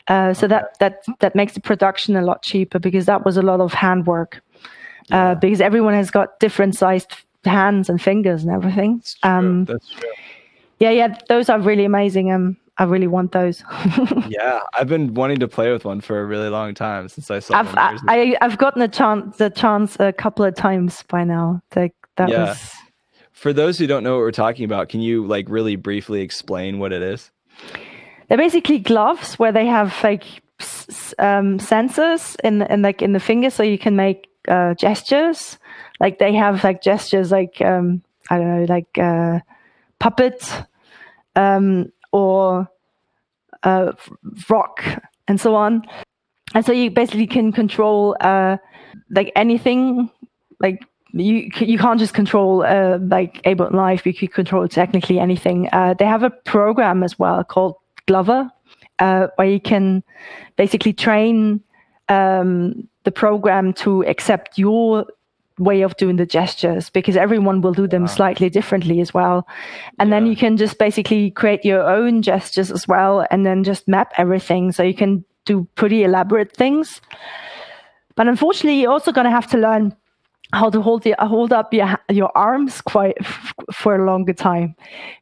[0.08, 0.56] Uh, so okay.
[0.56, 3.74] that that that makes the production a lot cheaper because that was a lot of
[3.74, 4.42] handwork.
[5.12, 5.32] Uh, yeah.
[5.32, 8.98] Uh, because everyone has got different sized hands and fingers and everything.
[8.98, 9.30] That's true.
[9.30, 10.12] Um, That's true.
[10.80, 12.32] Yeah, yeah, those are really amazing.
[12.32, 13.64] Um, I really want those.
[14.28, 17.40] yeah, I've been wanting to play with one for a really long time since I
[17.40, 17.60] saw.
[17.60, 21.62] I've I, I, have gotten a chance the chance a couple of times by now.
[21.76, 22.46] Like that yeah.
[22.46, 22.72] was.
[23.32, 26.80] For those who don't know what we're talking about, can you like really briefly explain
[26.80, 27.32] what it is?
[28.28, 30.24] They're basically gloves where they have like
[31.20, 35.60] um, sensors in in like in the finger, so you can make uh, gestures.
[36.00, 39.40] Like they have like gestures like um, I don't know, like uh,
[40.00, 40.64] puppet
[41.36, 42.68] um, or
[43.64, 43.92] uh,
[44.50, 44.84] rock
[45.28, 45.84] and so on.
[46.54, 48.58] And so you basically can control uh,
[49.12, 50.10] like anything
[50.60, 50.86] like
[51.16, 54.06] you you can't just control uh, like Ableton Live.
[54.06, 55.70] You can control technically anything.
[55.72, 58.50] Uh, they have a program as well called Glover,
[59.00, 60.04] uh, where you can
[60.58, 61.62] basically train
[62.10, 65.06] um, the program to accept your
[65.58, 68.08] way of doing the gestures because everyone will do them wow.
[68.08, 69.48] slightly differently as well.
[70.00, 70.18] And yeah.
[70.18, 74.12] then you can just basically create your own gestures as well and then just map
[74.18, 77.00] everything so you can do pretty elaborate things.
[78.16, 79.96] But unfortunately, you're also going to have to learn
[80.56, 84.74] how to hold hold up your your arms quite f- for a longer time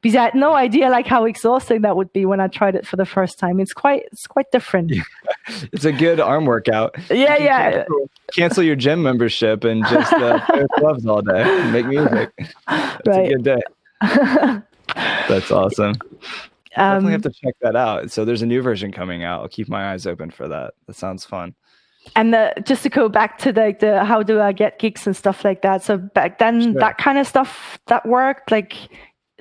[0.01, 2.85] because I had no idea like how exhausting that would be when I tried it
[2.85, 3.59] for the first time.
[3.59, 4.91] It's quite it's quite different.
[4.91, 5.03] Yeah.
[5.73, 6.95] It's a good arm workout.
[7.09, 7.71] Yeah, yeah.
[7.71, 12.31] Cancel, cancel, your gym membership and just uh, play gloves all day make music.
[12.37, 13.25] It's right.
[13.25, 13.61] a good day.
[15.27, 15.95] That's awesome.
[16.75, 18.11] Um, Definitely have to check that out.
[18.11, 19.41] So there's a new version coming out.
[19.41, 20.75] I'll keep my eyes open for that.
[20.87, 21.55] That sounds fun
[22.15, 25.15] and the, just to go back to the, the how do I get gigs and
[25.15, 25.83] stuff like that.
[25.83, 26.73] So back then, sure.
[26.73, 28.51] that kind of stuff that worked.
[28.51, 28.75] Like,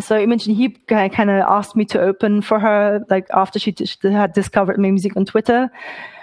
[0.00, 3.96] so Imogen Heap kind of asked me to open for her, like after she, she
[4.08, 5.70] had discovered my music on Twitter.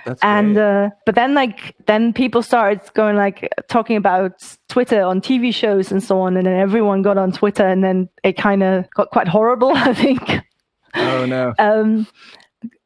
[0.05, 5.21] That's and uh, but then like then people started going like talking about Twitter on
[5.21, 8.63] TV shows and so on, and then everyone got on Twitter, and then it kind
[8.63, 9.71] of got quite horrible.
[9.75, 10.21] I think.
[10.95, 11.53] Oh no.
[11.59, 12.07] um,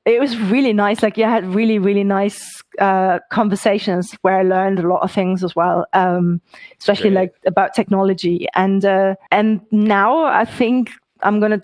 [0.06, 1.02] it was really nice.
[1.02, 5.12] Like, yeah, I had really, really nice uh, conversations where I learned a lot of
[5.12, 6.42] things as well, um,
[6.80, 7.22] especially Great.
[7.22, 8.48] like about technology.
[8.54, 10.92] And uh, and now I think
[11.22, 11.62] I'm gonna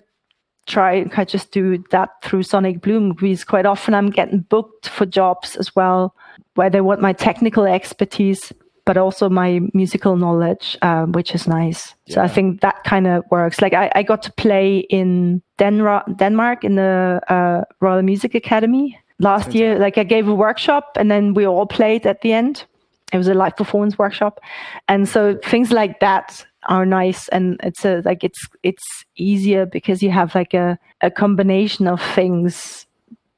[0.66, 5.04] try and just do that through Sonic Bloom because quite often I'm getting booked for
[5.04, 6.14] jobs as well
[6.54, 8.52] where they want my technical expertise
[8.90, 11.94] but also my musical knowledge, um, which is nice.
[12.06, 12.14] Yeah.
[12.14, 13.60] So I think that kind of works.
[13.60, 18.98] Like I, I got to play in Denra- Denmark in the uh, Royal Music Academy
[19.20, 19.78] last year.
[19.78, 22.64] Like I gave a workshop and then we all played at the end.
[23.12, 24.40] It was a live performance workshop,
[24.88, 30.02] and so things like that are nice and it's a like it's it's easier because
[30.02, 32.86] you have like a, a combination of things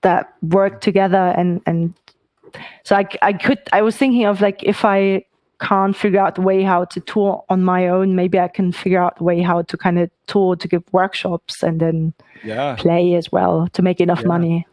[0.00, 1.92] that work together and and
[2.84, 5.24] so I, I could i was thinking of like if i
[5.62, 9.00] can't figure out the way how to tour on my own, maybe I can figure
[9.00, 12.74] out the way how to kind of tour to give workshops and then yeah.
[12.76, 14.28] play as well to make enough yeah.
[14.28, 14.66] money.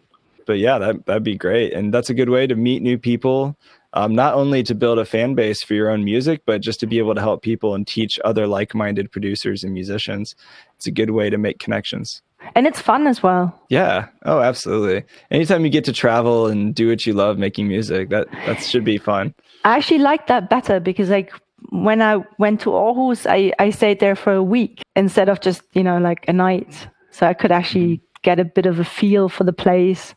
[0.47, 3.55] But yeah, that that'd be great, and that's a good way to meet new people.
[3.93, 6.87] Um, not only to build a fan base for your own music, but just to
[6.87, 10.35] be able to help people and teach other like-minded producers and musicians.
[10.75, 12.21] It's a good way to make connections
[12.55, 16.87] and it's fun as well yeah oh absolutely anytime you get to travel and do
[16.87, 19.33] what you love making music that that should be fun
[19.63, 21.33] I actually like that better because like
[21.71, 25.61] when I went to Aarhus, I, I stayed there for a week instead of just,
[25.73, 26.87] you know, like a night.
[27.11, 28.21] So I could actually mm-hmm.
[28.23, 30.15] get a bit of a feel for the place.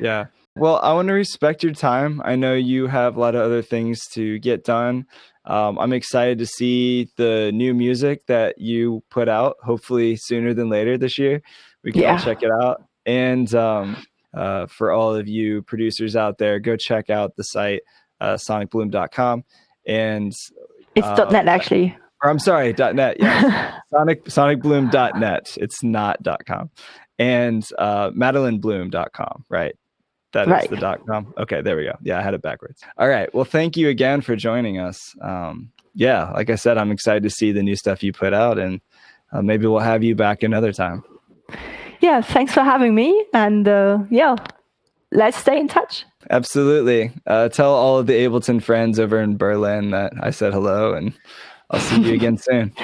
[0.00, 0.26] Yeah.
[0.54, 2.20] Well, I want to respect your time.
[2.24, 5.06] I know you have a lot of other things to get done.
[5.44, 10.68] Um, I'm excited to see the new music that you put out, hopefully sooner than
[10.68, 11.42] later this year.
[11.82, 12.18] We can yeah.
[12.18, 12.84] check it out.
[13.06, 13.96] And um,
[14.34, 17.82] uh, for all of you producers out there, go check out the site
[18.22, 19.44] uh, sonicbloom.com.
[19.86, 20.32] And
[20.94, 21.96] it's uh, .net actually.
[22.22, 23.16] Or I'm sorry, .net.
[23.18, 25.56] Yes, Sonic sonicbloom.net.
[25.60, 26.70] It's not .com.
[27.18, 29.44] And uh, madeleinebloom.com.
[29.48, 29.74] Right.
[30.32, 30.64] That right.
[30.64, 31.34] is the dot com.
[31.36, 31.94] Okay, there we go.
[32.00, 32.80] Yeah, I had it backwards.
[32.96, 33.32] All right.
[33.34, 35.14] Well, thank you again for joining us.
[35.20, 38.58] Um, yeah, like I said, I'm excited to see the new stuff you put out,
[38.58, 38.80] and
[39.30, 41.04] uh, maybe we'll have you back another time.
[42.00, 44.36] Yeah, thanks for having me, and uh, yeah,
[45.10, 46.06] let's stay in touch.
[46.30, 47.10] Absolutely.
[47.26, 51.12] Uh, tell all of the Ableton friends over in Berlin that I said hello and
[51.70, 52.72] I'll see you again soon.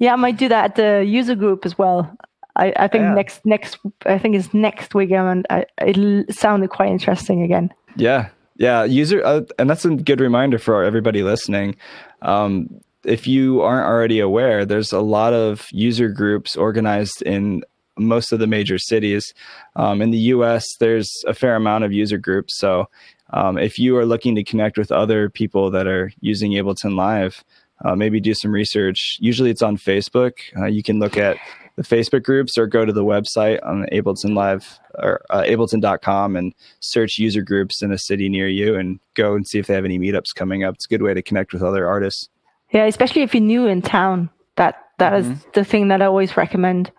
[0.00, 2.12] Yeah, I might do that at the user group as well.
[2.56, 3.14] I, I think Yeah.
[3.14, 5.46] next next I think it's next weekend.
[5.50, 7.72] I, it sounded quite interesting again.
[7.94, 8.82] Yeah, yeah.
[8.82, 11.76] User, uh, and that's a good reminder for everybody listening.
[12.22, 17.62] Um, if you aren't already aware, there's a lot of user groups organized in
[17.98, 19.34] most of the major cities.
[19.76, 22.58] Um, in the U.S., there's a fair amount of user groups.
[22.58, 22.88] So,
[23.32, 27.42] um, if you are looking to connect with other people that are using Ableton Live,
[27.84, 29.16] uh, maybe do some research.
[29.20, 30.32] Usually, it's on Facebook.
[30.56, 31.36] Uh, you can look at
[31.76, 36.54] the Facebook groups or go to the website on Ableton Live or uh, Ableton.com and
[36.80, 39.84] search user groups in a city near you and go and see if they have
[39.84, 40.74] any meetups coming up.
[40.74, 42.28] It's a good way to connect with other artists.
[42.70, 44.30] Yeah, especially if you're new in town.
[44.56, 46.92] That that is the thing that I always recommend.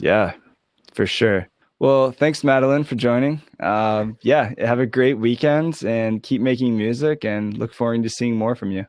[0.00, 0.34] Yeah,
[0.92, 1.48] for sure.
[1.80, 3.40] Well, thanks, Madeleine, for joining.
[3.60, 8.36] Um, yeah, have a great weekend and keep making music and look forward to seeing
[8.36, 8.86] more from you.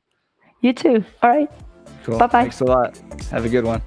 [0.62, 1.06] You too.
[1.22, 1.50] All right.
[2.04, 2.18] Cool.
[2.18, 2.42] Bye-bye.
[2.42, 3.00] Thanks a lot.
[3.32, 3.82] Have a good one.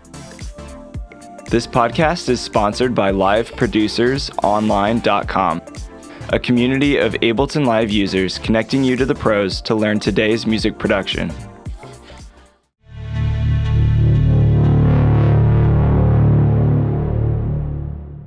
[1.51, 5.63] This podcast is sponsored by liveproducersonline.com,
[6.29, 10.79] a community of Ableton Live users connecting you to the pros to learn today's music
[10.79, 11.33] production.